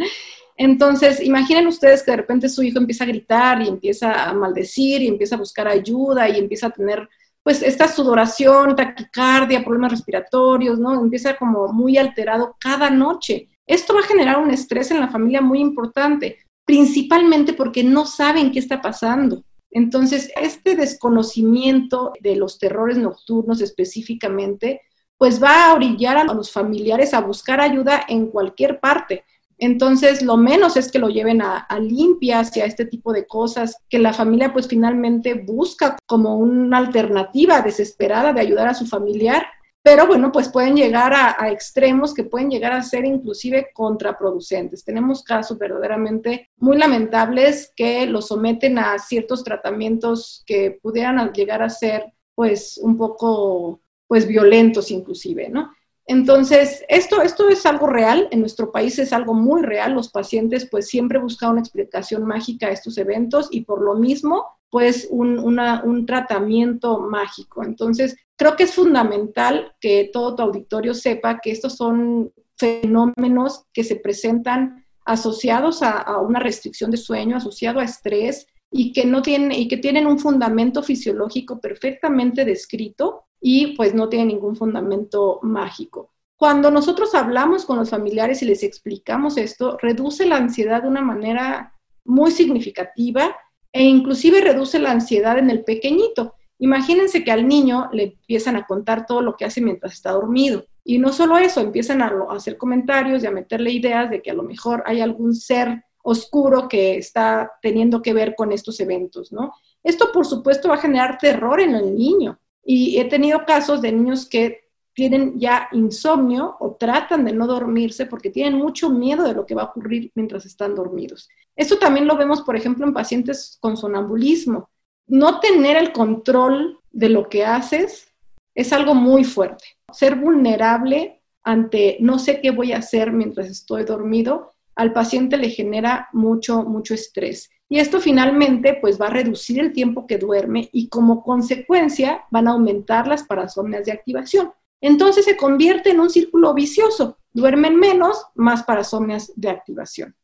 Entonces, 0.56 1.22
imaginen 1.22 1.68
ustedes 1.68 2.02
que 2.02 2.12
de 2.12 2.18
repente 2.18 2.48
su 2.48 2.64
hijo 2.64 2.80
empieza 2.80 3.04
a 3.04 3.08
gritar 3.08 3.62
y 3.62 3.68
empieza 3.68 4.30
a 4.30 4.34
maldecir 4.34 5.02
y 5.02 5.10
empieza 5.10 5.36
a 5.36 5.40
buscar 5.40 5.68
ayuda 5.68 6.30
y 6.30 6.40
empieza 6.40 6.68
a 6.68 6.70
tener 6.70 7.10
pues 7.44 7.62
esta 7.62 7.90
sudoración, 7.90 8.74
taquicardia, 8.74 9.66
problemas 9.66 9.92
respiratorios, 9.92 10.80
¿no? 10.80 10.94
Empieza 10.94 11.36
como 11.36 11.74
muy 11.74 11.98
alterado 11.98 12.56
cada 12.58 12.90
noche. 12.90 13.50
Esto 13.68 13.96
va 13.96 14.00
a 14.00 14.08
generar 14.08 14.38
un 14.38 14.52
estrés 14.52 14.92
en 14.92 15.02
la 15.02 15.10
familia 15.10 15.42
muy 15.42 15.60
importante, 15.60 16.38
principalmente 16.64 17.52
porque 17.52 17.84
no 17.84 18.06
saben 18.06 18.50
qué 18.54 18.60
está 18.60 18.82
pasando. 18.82 19.44
Entonces, 19.75 20.32
este 20.41 20.77
desconocimiento 20.77 22.13
de 22.22 22.38
los 22.38 22.60
terrores 22.60 22.98
nocturnos 22.98 23.60
específicamente, 23.60 24.79
pues 25.17 25.44
va 25.44 25.65
a 25.65 25.74
orillar 25.74 26.15
a 26.15 26.24
los 26.24 26.50
familiares 26.50 27.13
a 27.13 27.20
buscar 27.20 27.60
ayuda 27.60 28.05
en 28.08 28.27
cualquier 28.27 28.79
parte. 28.79 29.25
Entonces, 29.58 30.22
lo 30.22 30.38
menos 30.38 30.77
es 30.77 30.89
que 30.89 30.98
lo 30.98 31.10
lleven 31.10 31.41
a, 31.41 31.67
limpia 31.77 32.39
hacia 32.39 32.63
este 32.63 32.86
tipo 32.86 33.12
de 33.12 33.27
cosas, 33.27 33.75
que 33.89 34.00
la 34.00 34.13
familia 34.13 34.53
pues 34.53 34.70
finalmente 34.70 35.34
busca 35.34 35.98
como 36.05 36.38
una 36.38 36.77
alternativa 36.77 37.60
desesperada 37.60 38.32
de 38.32 38.39
ayudar 38.39 38.70
a 38.70 38.75
su 38.75 38.86
familiar, 38.86 39.46
pero 39.86 40.08
bueno, 40.08 40.32
pues 40.32 40.50
pueden 40.50 40.75
llegar 40.75 41.13
a, 41.13 41.36
a 41.38 41.51
extremos 41.51 42.12
que 42.12 42.24
pueden 42.24 42.50
llegar 42.50 42.72
a 42.72 42.82
ser 42.82 43.06
inclusive 43.06 43.70
contraproducentes. 43.72 44.84
Tenemos 44.84 45.22
casos 45.22 45.60
verdaderamente 45.60 46.50
muy 46.58 46.80
lamentables 46.80 47.72
que 47.75 48.08
los 48.08 48.30
someten 48.30 48.80
a 48.80 48.98
ciertos 48.98 49.44
tratamientos 49.44 50.44
que 50.48 50.80
pudieran 50.82 51.32
llegar 51.34 51.62
a 51.62 51.70
ser 51.70 52.12
pues 52.34 52.80
un 52.80 52.98
poco 52.98 53.80
pues 54.08 54.27
violentos 54.27 54.89
inclusive, 54.89 55.50
¿no? 55.50 55.72
Entonces, 56.08 56.84
esto, 56.88 57.22
esto 57.22 57.48
es 57.50 57.63
algo 57.68 57.86
real, 57.86 58.27
en 58.32 58.39
nuestro 58.39 58.72
país 58.72 58.98
es 58.98 59.13
algo 59.13 59.36
muy 59.36 59.62
real, 59.62 59.94
los 59.94 60.10
pacientes 60.10 60.68
pues 60.68 60.88
siempre 60.88 61.20
buscan 61.20 61.51
una 61.51 61.62
explicación 61.62 62.25
mágica 62.25 62.68
a 62.68 62.72
estos 62.72 62.98
eventos 62.98 63.50
y 63.51 63.62
por 63.62 63.84
lo 63.84 63.94
mismo 63.94 64.48
pues 64.75 65.08
un, 65.10 65.39
un 65.39 66.05
tratamiento 66.05 67.00
mágico. 67.00 67.63
Entonces, 67.63 68.17
creo 68.36 68.58
que 68.58 68.63
es 68.63 68.74
fundamental 68.74 69.74
que 69.79 70.10
todo 70.12 70.36
tu 70.36 70.44
auditorio 70.44 70.94
sepa 70.94 71.39
que 71.41 71.51
estos 71.51 71.77
son 71.77 72.34
fenómenos 72.58 73.63
que 73.72 73.86
se 73.86 73.96
presentan 73.96 74.86
asociados 75.05 75.82
a, 75.82 76.20
una 76.20 76.41
restricción 76.41 76.91
de 76.91 76.98
sueño, 76.98 77.38
asociado 77.38 77.79
a 77.79 77.86
estrés 77.86 78.48
y 78.70 78.91
que 78.91 79.05
no 79.05 79.22
tienen 79.22 79.53
y 79.53 79.70
que 79.70 79.77
tienen 79.77 80.08
un 80.08 80.20
fundamento 80.20 80.84
fisiológico 80.84 81.62
perfectamente 81.62 82.44
descrito 82.44 83.24
y 83.39 83.77
pues 83.77 83.94
no 83.94 84.10
tienen 84.10 84.27
ningún 84.27 84.58
fundamento 84.58 85.39
mágico. 85.41 86.12
Cuando 86.36 86.70
nosotros 86.70 87.15
hablamos 87.15 87.63
con 87.63 87.77
los 87.77 87.91
familiares 87.91 88.41
y 88.41 88.46
les 88.46 88.62
explicamos 88.62 89.38
esto, 89.38 89.77
reduce 89.82 90.25
la 90.25 90.36
ansiedad 90.36 90.82
de 90.82 90.89
una 90.89 91.01
manera 91.01 91.72
muy 92.03 92.32
significativa 92.32 93.38
e 93.75 93.84
inclusive 93.84 94.39
reduce 94.39 94.79
la 94.79 94.91
ansiedad 94.91 95.38
en 95.38 95.50
el 95.50 95.65
pequeñito. 95.65 96.36
Imagínense 96.60 97.25
que 97.25 97.32
al 97.34 97.46
niño 97.46 97.89
le 97.91 98.03
empiezan 98.03 98.55
a 98.55 98.65
contar 98.65 99.05
todo 99.05 99.22
lo 99.22 99.36
que 99.36 99.44
hace 99.44 99.60
mientras 99.60 99.91
está 99.91 100.13
dormido. 100.13 100.63
Y 100.86 100.98
no 100.98 101.12
solo 101.12 101.38
eso, 101.38 101.60
empiezan 101.60 102.01
a, 102.01 102.10
hacer 102.29 102.55
comentarios 102.55 103.22
y 103.22 103.27
a 103.27 103.32
meterle 103.32 103.72
ideas 103.72 104.10
de 104.10 104.22
que 104.22 104.32
a 104.32 104.34
lo 104.34 104.44
mejor 104.44 104.82
hay 104.86 105.01
algún 105.01 105.36
ser 105.36 105.84
oscuro 106.03 106.70
que 106.70 106.96
está 106.96 107.51
teniendo 107.62 108.01
que 108.01 108.13
ver 108.13 108.34
con 108.34 108.53
estos 108.53 108.79
eventos, 108.79 109.34
¿no? 109.34 109.51
Esto, 109.84 110.10
por 110.13 110.25
supuesto, 110.25 110.70
va 110.70 110.75
a 110.75 110.82
generar 110.82 111.17
terror 111.17 111.60
en 111.60 111.75
el 111.75 111.98
niño. 111.98 112.39
Y 112.63 112.98
he 112.98 113.03
tenido 113.10 113.44
casos 113.46 113.82
de 113.82 113.91
niños 113.91 114.25
que 114.25 114.64
tienen 114.96 115.40
ya 115.40 115.68
insomnio 115.74 116.56
o 116.60 116.75
tratan 116.75 117.25
de 117.25 117.34
no 117.34 117.46
dormirse 117.46 118.08
porque 118.08 118.32
tienen 118.32 118.58
mucho 118.58 118.90
miedo 118.90 119.24
de 119.24 119.34
lo 119.34 119.46
que 119.46 119.54
va 119.54 119.64
a 119.64 119.66
ocurrir 119.66 120.12
mientras 120.16 120.46
están 120.46 120.74
dormidos. 120.74 121.30
Esto 121.56 121.78
también 121.78 122.08
lo 122.08 122.18
vemos, 122.18 122.42
por 122.42 122.56
ejemplo, 122.56 122.86
en 122.88 122.94
pacientes 122.94 123.58
con 123.60 123.78
sonambulismo. 123.78 124.70
No 125.08 125.40
tener 125.40 125.78
el 125.78 125.92
control 125.92 126.80
de 126.92 127.10
lo 127.10 127.30
que 127.30 127.46
haces 127.46 128.08
es 128.56 128.74
algo 128.74 128.96
muy 128.96 129.24
fuerte 129.24 129.66
ser 129.96 130.16
vulnerable 130.16 131.22
ante 131.44 131.98
no 132.00 132.20
sé 132.20 132.42
qué 132.42 132.52
voy 132.52 132.74
a 132.74 132.80
hacer 132.80 133.12
mientras 133.12 133.48
estoy 133.48 133.84
dormido, 133.84 134.54
al 134.75 134.94
paciente 134.94 135.38
le 135.38 135.50
genera 135.50 136.10
mucho, 136.12 136.64
mucho 136.64 136.94
estrés. 136.94 137.50
Y 137.70 137.80
esto 137.80 138.00
finalmente 138.00 138.78
pues 138.82 139.00
va 139.00 139.08
a 139.08 139.12
reducir 139.12 139.60
el 139.60 139.72
tiempo 139.72 140.06
que 140.06 140.18
duerme 140.18 140.70
y 140.72 140.90
como 140.90 141.24
consecuencia 141.24 142.25
van 142.30 142.48
a 142.48 142.52
aumentar 142.52 143.08
las 143.08 143.24
parasomnias 143.24 143.86
de 143.86 143.92
activación. 143.92 144.52
Entonces 144.88 145.25
se 145.25 145.36
convierte 145.36 145.89
en 145.89 146.00
un 146.00 146.12
círculo 146.12 146.54
vicioso. 146.54 147.18
Duermen 147.34 147.75
menos, 147.75 148.27
más 148.36 148.62
parasomnias 148.63 149.32
de 149.36 149.50
activación. 149.50 150.15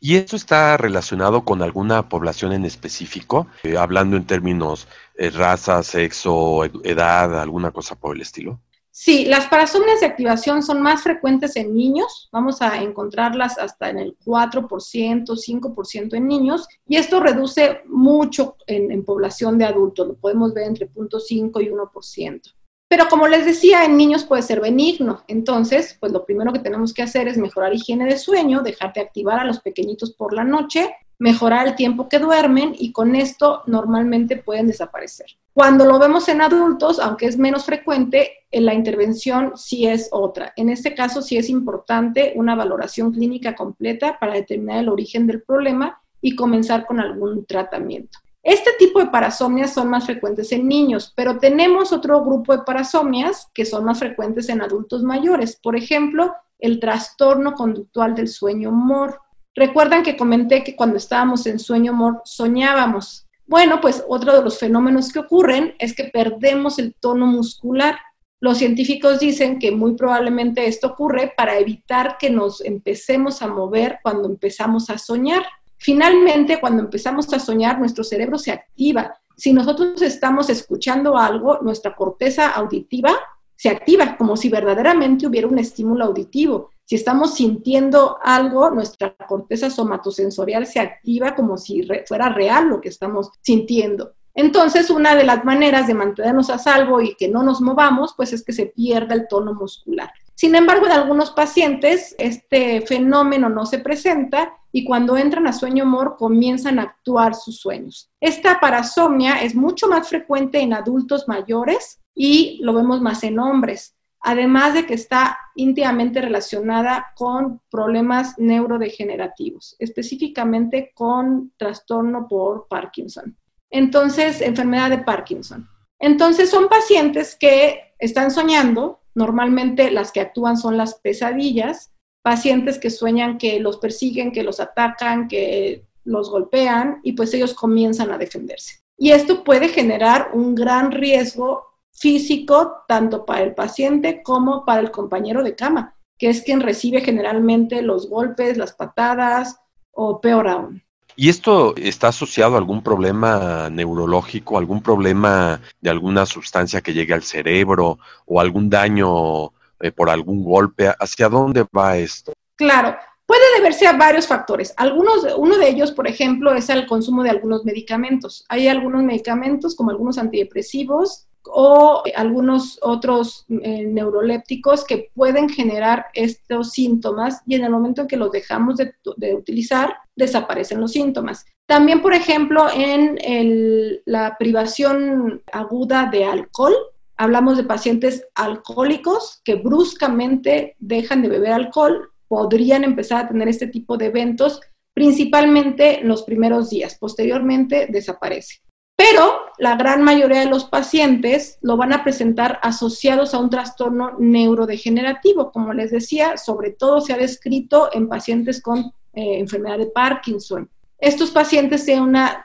¿Y 0.00 0.16
esto 0.16 0.34
está 0.34 0.76
relacionado 0.76 1.44
con 1.44 1.62
alguna 1.62 2.08
población 2.08 2.52
en 2.52 2.64
específico? 2.64 3.46
Eh, 3.62 3.76
hablando 3.76 4.16
en 4.16 4.26
términos 4.26 4.88
eh, 5.16 5.30
raza, 5.30 5.84
sexo, 5.84 6.64
edad, 6.64 7.40
alguna 7.40 7.70
cosa 7.70 7.94
por 7.94 8.16
el 8.16 8.22
estilo. 8.22 8.60
Sí, 8.90 9.24
las 9.24 9.46
parasomnias 9.46 10.00
de 10.00 10.06
activación 10.06 10.64
son 10.64 10.82
más 10.82 11.04
frecuentes 11.04 11.54
en 11.54 11.72
niños, 11.72 12.28
vamos 12.32 12.60
a 12.60 12.82
encontrarlas 12.82 13.56
hasta 13.56 13.90
en 13.90 14.00
el 14.00 14.18
4%, 14.18 14.68
5% 14.68 16.14
en 16.14 16.26
niños, 16.26 16.66
y 16.88 16.96
esto 16.96 17.20
reduce 17.20 17.82
mucho 17.86 18.56
en, 18.66 19.04
población 19.04 19.56
de 19.56 19.66
adultos, 19.66 20.08
lo 20.08 20.14
podemos 20.16 20.52
ver 20.52 20.64
entre 20.64 20.90
0.5 20.90 21.62
y 21.62 21.68
1%. 21.68 22.57
Pero 22.88 23.08
como 23.08 23.28
les 23.28 23.44
decía, 23.44 23.84
en 23.84 23.96
niños 23.96 24.24
puede 24.24 24.42
ser 24.42 24.60
benigno, 24.60 25.22
entonces, 25.28 25.96
pues 26.00 26.10
lo 26.10 26.24
primero 26.24 26.52
que 26.52 26.58
tenemos 26.58 26.94
que 26.94 27.02
hacer 27.02 27.28
es 27.28 27.36
mejorar 27.36 27.74
higiene 27.74 28.06
de 28.06 28.18
sueño, 28.18 28.62
dejar 28.62 28.92
de 28.94 29.02
activar 29.02 29.38
a 29.38 29.44
los 29.44 29.60
pequeñitos 29.60 30.12
por 30.12 30.32
la 30.32 30.44
noche 30.44 30.94
mejorar 31.18 31.66
el 31.66 31.74
tiempo 31.74 32.08
que 32.08 32.18
duermen 32.18 32.74
y 32.78 32.92
con 32.92 33.16
esto 33.16 33.62
normalmente 33.66 34.36
pueden 34.36 34.68
desaparecer. 34.68 35.26
Cuando 35.52 35.84
lo 35.84 35.98
vemos 35.98 36.28
en 36.28 36.40
adultos, 36.40 37.00
aunque 37.00 37.26
es 37.26 37.36
menos 37.36 37.64
frecuente, 37.64 38.30
en 38.50 38.64
la 38.64 38.74
intervención 38.74 39.52
sí 39.56 39.86
es 39.86 40.08
otra. 40.12 40.52
En 40.56 40.68
este 40.68 40.94
caso 40.94 41.20
sí 41.20 41.36
es 41.36 41.50
importante 41.50 42.32
una 42.36 42.54
valoración 42.54 43.12
clínica 43.12 43.56
completa 43.56 44.18
para 44.20 44.34
determinar 44.34 44.78
el 44.78 44.88
origen 44.88 45.26
del 45.26 45.42
problema 45.42 46.00
y 46.20 46.36
comenzar 46.36 46.86
con 46.86 47.00
algún 47.00 47.44
tratamiento. 47.44 48.18
Este 48.48 48.70
tipo 48.78 48.98
de 48.98 49.06
parasomnias 49.06 49.74
son 49.74 49.90
más 49.90 50.06
frecuentes 50.06 50.50
en 50.52 50.66
niños, 50.66 51.12
pero 51.14 51.38
tenemos 51.38 51.92
otro 51.92 52.24
grupo 52.24 52.56
de 52.56 52.62
parasomnias 52.62 53.50
que 53.52 53.66
son 53.66 53.84
más 53.84 53.98
frecuentes 53.98 54.48
en 54.48 54.62
adultos 54.62 55.02
mayores. 55.02 55.58
Por 55.62 55.76
ejemplo, 55.76 56.34
el 56.58 56.80
trastorno 56.80 57.52
conductual 57.52 58.14
del 58.14 58.28
sueño 58.28 58.70
MOR 58.70 59.20
Recuerdan 59.58 60.04
que 60.04 60.16
comenté 60.16 60.62
que 60.62 60.76
cuando 60.76 60.98
estábamos 60.98 61.44
en 61.48 61.58
sueño 61.58 61.90
amor 61.90 62.22
soñábamos. 62.24 63.26
Bueno, 63.44 63.80
pues 63.80 64.04
otro 64.08 64.36
de 64.36 64.42
los 64.44 64.56
fenómenos 64.56 65.12
que 65.12 65.18
ocurren 65.18 65.74
es 65.80 65.96
que 65.96 66.04
perdemos 66.04 66.78
el 66.78 66.94
tono 66.94 67.26
muscular. 67.26 67.98
Los 68.38 68.58
científicos 68.58 69.18
dicen 69.18 69.58
que 69.58 69.72
muy 69.72 69.96
probablemente 69.96 70.68
esto 70.68 70.86
ocurre 70.86 71.32
para 71.36 71.58
evitar 71.58 72.18
que 72.20 72.30
nos 72.30 72.60
empecemos 72.60 73.42
a 73.42 73.48
mover 73.48 73.98
cuando 74.04 74.28
empezamos 74.28 74.90
a 74.90 74.98
soñar. 74.98 75.44
Finalmente, 75.78 76.60
cuando 76.60 76.82
empezamos 76.82 77.32
a 77.32 77.38
soñar, 77.38 77.78
nuestro 77.78 78.04
cerebro 78.04 78.38
se 78.38 78.52
activa. 78.52 79.16
Si 79.36 79.52
nosotros 79.52 80.02
estamos 80.02 80.50
escuchando 80.50 81.16
algo, 81.16 81.60
nuestra 81.62 81.94
corteza 81.94 82.50
auditiva 82.50 83.12
se 83.58 83.68
activa 83.68 84.16
como 84.16 84.36
si 84.36 84.48
verdaderamente 84.48 85.26
hubiera 85.26 85.48
un 85.48 85.58
estímulo 85.58 86.04
auditivo. 86.04 86.70
Si 86.84 86.94
estamos 86.94 87.34
sintiendo 87.34 88.16
algo, 88.22 88.70
nuestra 88.70 89.14
corteza 89.14 89.68
somatosensorial 89.68 90.64
se 90.64 90.78
activa 90.78 91.34
como 91.34 91.58
si 91.58 91.86
fuera 92.06 92.28
real 92.28 92.68
lo 92.68 92.80
que 92.80 92.88
estamos 92.88 93.30
sintiendo. 93.42 94.12
Entonces, 94.32 94.88
una 94.90 95.16
de 95.16 95.24
las 95.24 95.44
maneras 95.44 95.88
de 95.88 95.94
mantenernos 95.94 96.50
a 96.50 96.58
salvo 96.58 97.00
y 97.00 97.16
que 97.16 97.26
no 97.26 97.42
nos 97.42 97.60
movamos, 97.60 98.14
pues 98.16 98.32
es 98.32 98.44
que 98.44 98.52
se 98.52 98.66
pierda 98.66 99.14
el 99.16 99.26
tono 99.26 99.52
muscular. 99.52 100.12
Sin 100.38 100.54
embargo, 100.54 100.86
en 100.86 100.92
algunos 100.92 101.32
pacientes 101.32 102.14
este 102.16 102.80
fenómeno 102.82 103.48
no 103.48 103.66
se 103.66 103.80
presenta 103.80 104.52
y 104.70 104.84
cuando 104.84 105.16
entran 105.16 105.48
a 105.48 105.52
sueño 105.52 105.84
mor 105.84 106.14
comienzan 106.16 106.78
a 106.78 106.82
actuar 106.82 107.34
sus 107.34 107.58
sueños. 107.58 108.08
Esta 108.20 108.60
parasomnia 108.60 109.42
es 109.42 109.56
mucho 109.56 109.88
más 109.88 110.08
frecuente 110.08 110.60
en 110.60 110.74
adultos 110.74 111.26
mayores 111.26 112.00
y 112.14 112.60
lo 112.62 112.72
vemos 112.72 113.00
más 113.00 113.24
en 113.24 113.40
hombres 113.40 113.96
además 114.20 114.74
de 114.74 114.86
que 114.86 114.94
está 114.94 115.38
íntimamente 115.54 116.20
relacionada 116.20 117.12
con 117.14 117.60
problemas 117.70 118.36
neurodegenerativos, 118.38 119.76
específicamente 119.78 120.92
con 120.94 121.52
trastorno 121.56 122.26
por 122.28 122.66
Parkinson. 122.68 123.36
Entonces, 123.70 124.40
enfermedad 124.40 124.90
de 124.90 124.98
Parkinson. 124.98 125.68
Entonces, 126.00 126.50
son 126.50 126.68
pacientes 126.68 127.36
que 127.38 127.94
están 127.98 128.30
soñando, 128.30 129.00
normalmente 129.18 129.90
las 129.90 130.12
que 130.12 130.20
actúan 130.20 130.56
son 130.56 130.76
las 130.76 130.94
pesadillas, 130.94 131.90
pacientes 132.22 132.78
que 132.78 132.88
sueñan 132.88 133.36
que 133.36 133.58
los 133.58 133.78
persiguen, 133.78 134.30
que 134.30 134.44
los 134.44 134.60
atacan, 134.60 135.26
que 135.26 135.84
los 136.04 136.30
golpean 136.30 137.00
y 137.02 137.12
pues 137.12 137.34
ellos 137.34 137.52
comienzan 137.52 138.12
a 138.12 138.18
defenderse. 138.18 138.76
Y 138.96 139.10
esto 139.10 139.42
puede 139.42 139.68
generar 139.70 140.30
un 140.34 140.54
gran 140.54 140.92
riesgo 140.92 141.64
físico 141.90 142.84
tanto 142.86 143.26
para 143.26 143.42
el 143.42 143.54
paciente 143.56 144.22
como 144.22 144.64
para 144.64 144.80
el 144.80 144.92
compañero 144.92 145.42
de 145.42 145.56
cama, 145.56 145.96
que 146.16 146.28
es 146.30 146.42
quien 146.42 146.60
recibe 146.60 147.00
generalmente 147.00 147.82
los 147.82 148.08
golpes, 148.08 148.56
las 148.56 148.72
patadas 148.72 149.56
o 149.90 150.20
peor 150.20 150.46
aún. 150.46 150.82
¿Y 151.20 151.30
esto 151.30 151.74
está 151.76 152.08
asociado 152.08 152.54
a 152.54 152.58
algún 152.58 152.80
problema 152.80 153.68
neurológico, 153.70 154.56
algún 154.56 154.80
problema 154.80 155.60
de 155.80 155.90
alguna 155.90 156.24
sustancia 156.26 156.80
que 156.80 156.92
llegue 156.92 157.12
al 157.12 157.24
cerebro 157.24 157.98
o 158.24 158.40
algún 158.40 158.70
daño 158.70 159.46
eh, 159.80 159.90
por 159.90 160.10
algún 160.10 160.44
golpe? 160.44 160.94
¿Hacia 160.96 161.28
dónde 161.28 161.66
va 161.76 161.96
esto? 161.96 162.34
Claro, 162.54 162.96
puede 163.26 163.42
deberse 163.56 163.88
a 163.88 163.94
varios 163.94 164.28
factores. 164.28 164.72
Algunos, 164.76 165.26
uno 165.36 165.58
de 165.58 165.68
ellos, 165.68 165.90
por 165.90 166.06
ejemplo, 166.06 166.54
es 166.54 166.68
el 166.68 166.86
consumo 166.86 167.24
de 167.24 167.30
algunos 167.30 167.64
medicamentos. 167.64 168.44
Hay 168.48 168.68
algunos 168.68 169.02
medicamentos, 169.02 169.74
como 169.74 169.90
algunos 169.90 170.18
antidepresivos, 170.18 171.26
o 171.50 172.02
algunos 172.14 172.78
otros 172.82 173.44
eh, 173.48 173.84
neurolépticos 173.86 174.84
que 174.84 175.10
pueden 175.14 175.48
generar 175.48 176.06
estos 176.14 176.72
síntomas 176.72 177.42
y 177.46 177.54
en 177.54 177.64
el 177.64 177.70
momento 177.70 178.02
en 178.02 178.08
que 178.08 178.16
los 178.16 178.30
dejamos 178.30 178.76
de, 178.76 179.34
utilizar, 179.34 179.96
desaparecen 180.16 180.80
los 180.80 180.92
síntomas. 180.92 181.46
También, 181.66 182.00
por 182.00 182.14
ejemplo, 182.14 182.66
en 182.74 184.00
la 184.06 184.36
privación 184.38 185.42
aguda 185.52 186.08
de 186.10 186.24
alcohol, 186.24 186.74
hablamos 187.18 187.56
de 187.56 187.64
pacientes 187.64 188.26
alcohólicos 188.34 189.42
que 189.44 189.56
bruscamente 189.56 190.76
dejan 190.78 191.20
de 191.20 191.28
beber 191.28 191.52
alcohol, 191.52 192.10
podrían 192.28 192.84
empezar 192.84 193.24
a 193.24 193.28
tener 193.28 193.48
este 193.48 193.66
tipo 193.66 193.96
de 193.96 194.06
eventos, 194.06 194.60
principalmente 194.94 196.00
en 196.00 196.08
los 196.08 196.22
primeros 196.22 196.70
días, 196.70 196.96
posteriormente 196.98 197.88
desaparece. 197.90 198.60
Pero 198.98 199.42
la 199.58 199.76
gran 199.76 200.02
mayoría 200.02 200.40
de 200.40 200.50
los 200.50 200.64
pacientes 200.64 201.56
lo 201.62 201.76
van 201.76 201.92
a 201.92 202.02
presentar 202.02 202.58
asociados 202.64 203.32
a 203.32 203.38
un 203.38 203.48
trastorno 203.48 204.16
neurodegenerativo. 204.18 205.52
Como 205.52 205.72
les 205.72 205.92
decía, 205.92 206.36
sobre 206.36 206.72
todo 206.72 207.00
se 207.00 207.12
ha 207.12 207.16
descrito 207.16 207.90
en 207.92 208.08
pacientes 208.08 208.60
con 208.60 208.80
eh, 209.14 209.38
enfermedad 209.38 209.78
de 209.78 209.86
Parkinson. 209.86 210.68
Estos 210.98 211.30
pacientes 211.30 211.84
tienen 211.84 212.02
una, 212.04 212.44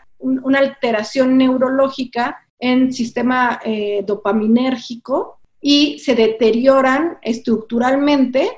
alteración 0.56 1.40
neurológica 1.40 2.38
en 2.60 2.94
sistema 2.94 3.60
eh, 3.66 4.04
dopaminérgico 4.06 5.40
y 5.60 5.98
se 5.98 6.14
deterioran 6.14 7.18
estructuralmente 7.24 8.52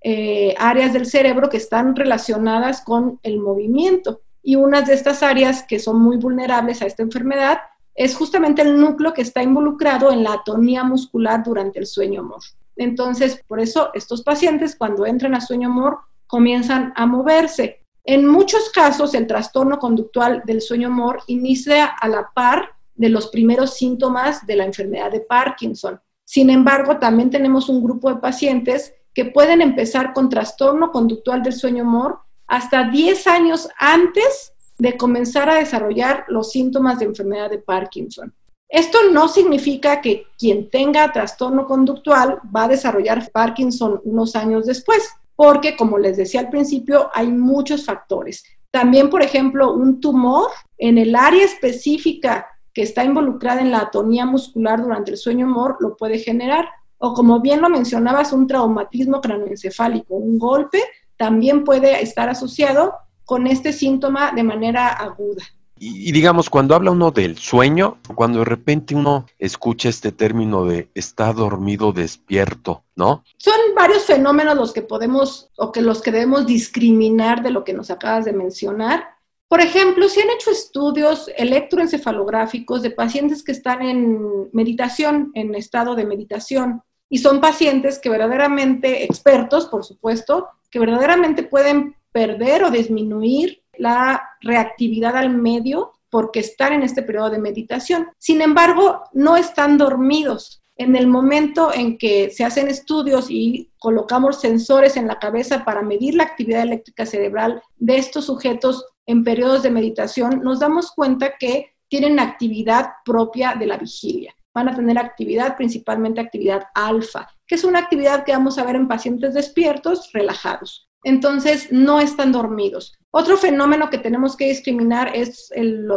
eh, 0.00 0.54
áreas 0.58 0.94
del 0.94 1.04
cerebro 1.04 1.50
que 1.50 1.58
están 1.58 1.94
relacionadas 1.94 2.80
con 2.80 3.20
el 3.22 3.38
movimiento. 3.38 4.22
Y 4.42 4.56
unas 4.56 4.86
de 4.86 4.94
estas 4.94 5.22
áreas 5.22 5.62
que 5.62 5.78
son 5.78 6.00
muy 6.00 6.16
vulnerables 6.16 6.82
a 6.82 6.86
esta 6.86 7.02
enfermedad 7.02 7.58
es 7.94 8.16
justamente 8.16 8.62
el 8.62 8.80
núcleo 8.80 9.12
que 9.12 9.22
está 9.22 9.42
involucrado 9.42 10.10
en 10.10 10.24
la 10.24 10.34
atonía 10.34 10.82
muscular 10.84 11.42
durante 11.44 11.78
el 11.78 11.86
sueño 11.86 12.22
mor. 12.22 12.40
Entonces, 12.76 13.42
por 13.46 13.60
eso 13.60 13.90
estos 13.94 14.22
pacientes 14.22 14.76
cuando 14.76 15.06
entran 15.06 15.34
a 15.34 15.40
sueño 15.40 15.68
mor 15.68 15.98
comienzan 16.26 16.92
a 16.96 17.06
moverse. 17.06 17.80
En 18.04 18.26
muchos 18.26 18.70
casos, 18.70 19.14
el 19.14 19.26
trastorno 19.26 19.78
conductual 19.78 20.42
del 20.44 20.60
sueño 20.60 20.90
mor 20.90 21.20
inicia 21.26 21.84
a 21.84 22.08
la 22.08 22.30
par 22.34 22.70
de 22.94 23.08
los 23.08 23.28
primeros 23.28 23.74
síntomas 23.74 24.46
de 24.46 24.56
la 24.56 24.64
enfermedad 24.64 25.12
de 25.12 25.20
Parkinson. 25.20 26.00
Sin 26.24 26.50
embargo, 26.50 26.98
también 26.98 27.30
tenemos 27.30 27.68
un 27.68 27.82
grupo 27.82 28.08
de 28.08 28.20
pacientes 28.20 28.94
que 29.14 29.26
pueden 29.26 29.60
empezar 29.60 30.12
con 30.14 30.28
trastorno 30.28 30.90
conductual 30.90 31.42
del 31.42 31.52
sueño 31.52 31.84
mor 31.84 32.20
hasta 32.52 32.84
10 32.84 33.26
años 33.28 33.66
antes 33.78 34.52
de 34.76 34.98
comenzar 34.98 35.48
a 35.48 35.54
desarrollar 35.54 36.26
los 36.28 36.50
síntomas 36.50 36.98
de 36.98 37.06
enfermedad 37.06 37.48
de 37.48 37.56
Parkinson. 37.56 38.34
Esto 38.68 38.98
no 39.10 39.26
significa 39.28 40.02
que 40.02 40.26
quien 40.36 40.68
tenga 40.68 41.10
trastorno 41.12 41.64
conductual 41.66 42.40
va 42.54 42.64
a 42.64 42.68
desarrollar 42.68 43.30
Parkinson 43.32 44.02
unos 44.04 44.36
años 44.36 44.66
después, 44.66 45.02
porque 45.34 45.78
como 45.78 45.96
les 45.96 46.18
decía 46.18 46.40
al 46.40 46.50
principio, 46.50 47.08
hay 47.14 47.28
muchos 47.28 47.86
factores. 47.86 48.44
También, 48.70 49.08
por 49.08 49.22
ejemplo, 49.22 49.72
un 49.72 49.98
tumor 49.98 50.50
en 50.76 50.98
el 50.98 51.16
área 51.16 51.46
específica 51.46 52.46
que 52.74 52.82
está 52.82 53.02
involucrada 53.02 53.62
en 53.62 53.70
la 53.70 53.78
atonía 53.78 54.26
muscular 54.26 54.82
durante 54.82 55.12
el 55.12 55.16
sueño 55.16 55.46
mor 55.46 55.78
lo 55.80 55.96
puede 55.96 56.18
generar. 56.18 56.68
O 56.98 57.14
como 57.14 57.40
bien 57.40 57.62
lo 57.62 57.70
mencionabas, 57.70 58.34
un 58.34 58.46
traumatismo 58.46 59.22
cranoencefálico, 59.22 60.14
un 60.14 60.38
golpe, 60.38 60.82
también 61.22 61.62
puede 61.62 62.02
estar 62.02 62.28
asociado 62.28 62.96
con 63.24 63.46
este 63.46 63.72
síntoma 63.72 64.32
de 64.32 64.42
manera 64.42 64.88
aguda. 64.88 65.44
Y, 65.78 66.10
digamos, 66.10 66.50
cuando 66.50 66.74
habla 66.74 66.90
uno 66.90 67.12
del 67.12 67.38
sueño, 67.38 67.98
cuando 68.16 68.40
de 68.40 68.44
repente 68.44 68.96
uno 68.96 69.26
escucha 69.38 69.88
este 69.88 70.10
término 70.10 70.64
de 70.64 70.88
está 70.96 71.32
dormido 71.32 71.92
despierto, 71.92 72.82
¿no? 72.96 73.22
Son 73.36 73.54
varios 73.76 74.02
fenómenos 74.02 74.56
los 74.56 74.72
que 74.72 74.82
podemos 74.82 75.48
o 75.58 75.70
que 75.70 75.80
los 75.80 76.02
que 76.02 76.10
debemos 76.10 76.44
discriminar 76.44 77.40
de 77.40 77.52
lo 77.52 77.62
que 77.62 77.72
nos 77.72 77.92
acabas 77.92 78.24
de 78.24 78.32
mencionar. 78.32 79.04
Por 79.46 79.60
ejemplo, 79.60 80.08
se 80.08 80.22
han 80.22 80.30
hecho 80.30 80.50
estudios 80.50 81.30
electroencefalográficos 81.36 82.82
de 82.82 82.90
pacientes 82.90 83.44
que 83.44 83.52
están 83.52 83.82
en 83.82 84.48
meditación, 84.52 85.30
en 85.34 85.54
estado 85.54 85.94
de 85.94 86.04
meditación, 86.04 86.82
y 87.08 87.18
son 87.18 87.40
pacientes 87.40 88.00
que 88.00 88.08
verdaderamente, 88.08 89.04
expertos, 89.04 89.66
por 89.66 89.84
supuesto, 89.84 90.48
que 90.72 90.80
verdaderamente 90.80 91.44
pueden 91.44 91.94
perder 92.10 92.64
o 92.64 92.70
disminuir 92.70 93.62
la 93.76 94.22
reactividad 94.40 95.16
al 95.16 95.30
medio 95.30 95.92
porque 96.10 96.40
están 96.40 96.72
en 96.72 96.82
este 96.82 97.02
periodo 97.02 97.30
de 97.30 97.38
meditación. 97.38 98.08
Sin 98.18 98.42
embargo, 98.42 99.04
no 99.12 99.36
están 99.36 99.78
dormidos. 99.78 100.62
En 100.76 100.96
el 100.96 101.06
momento 101.06 101.72
en 101.72 101.96
que 101.98 102.30
se 102.30 102.44
hacen 102.44 102.68
estudios 102.68 103.26
y 103.30 103.70
colocamos 103.78 104.40
sensores 104.40 104.96
en 104.96 105.06
la 105.06 105.18
cabeza 105.18 105.64
para 105.64 105.82
medir 105.82 106.14
la 106.14 106.24
actividad 106.24 106.62
eléctrica 106.62 107.06
cerebral 107.06 107.62
de 107.76 107.98
estos 107.98 108.26
sujetos 108.26 108.84
en 109.06 109.24
periodos 109.24 109.62
de 109.62 109.70
meditación, 109.70 110.40
nos 110.42 110.60
damos 110.60 110.90
cuenta 110.92 111.36
que 111.38 111.74
tienen 111.88 112.18
actividad 112.18 112.86
propia 113.04 113.54
de 113.54 113.66
la 113.66 113.76
vigilia. 113.76 114.34
Van 114.54 114.68
a 114.68 114.74
tener 114.74 114.98
actividad, 114.98 115.56
principalmente 115.56 116.20
actividad 116.20 116.64
alfa, 116.74 117.28
que 117.46 117.54
es 117.54 117.64
una 117.64 117.78
actividad 117.78 118.24
que 118.24 118.32
vamos 118.32 118.58
a 118.58 118.64
ver 118.64 118.76
en 118.76 118.88
pacientes 118.88 119.34
despiertos, 119.34 120.10
relajados 120.12 120.88
entonces 121.04 121.68
no 121.72 122.00
están 122.00 122.32
dormidos. 122.32 122.94
Otro 123.10 123.36
fenómeno 123.36 123.90
que 123.90 123.98
tenemos 123.98 124.36
que 124.36 124.48
discriminar 124.48 125.14
es 125.14 125.50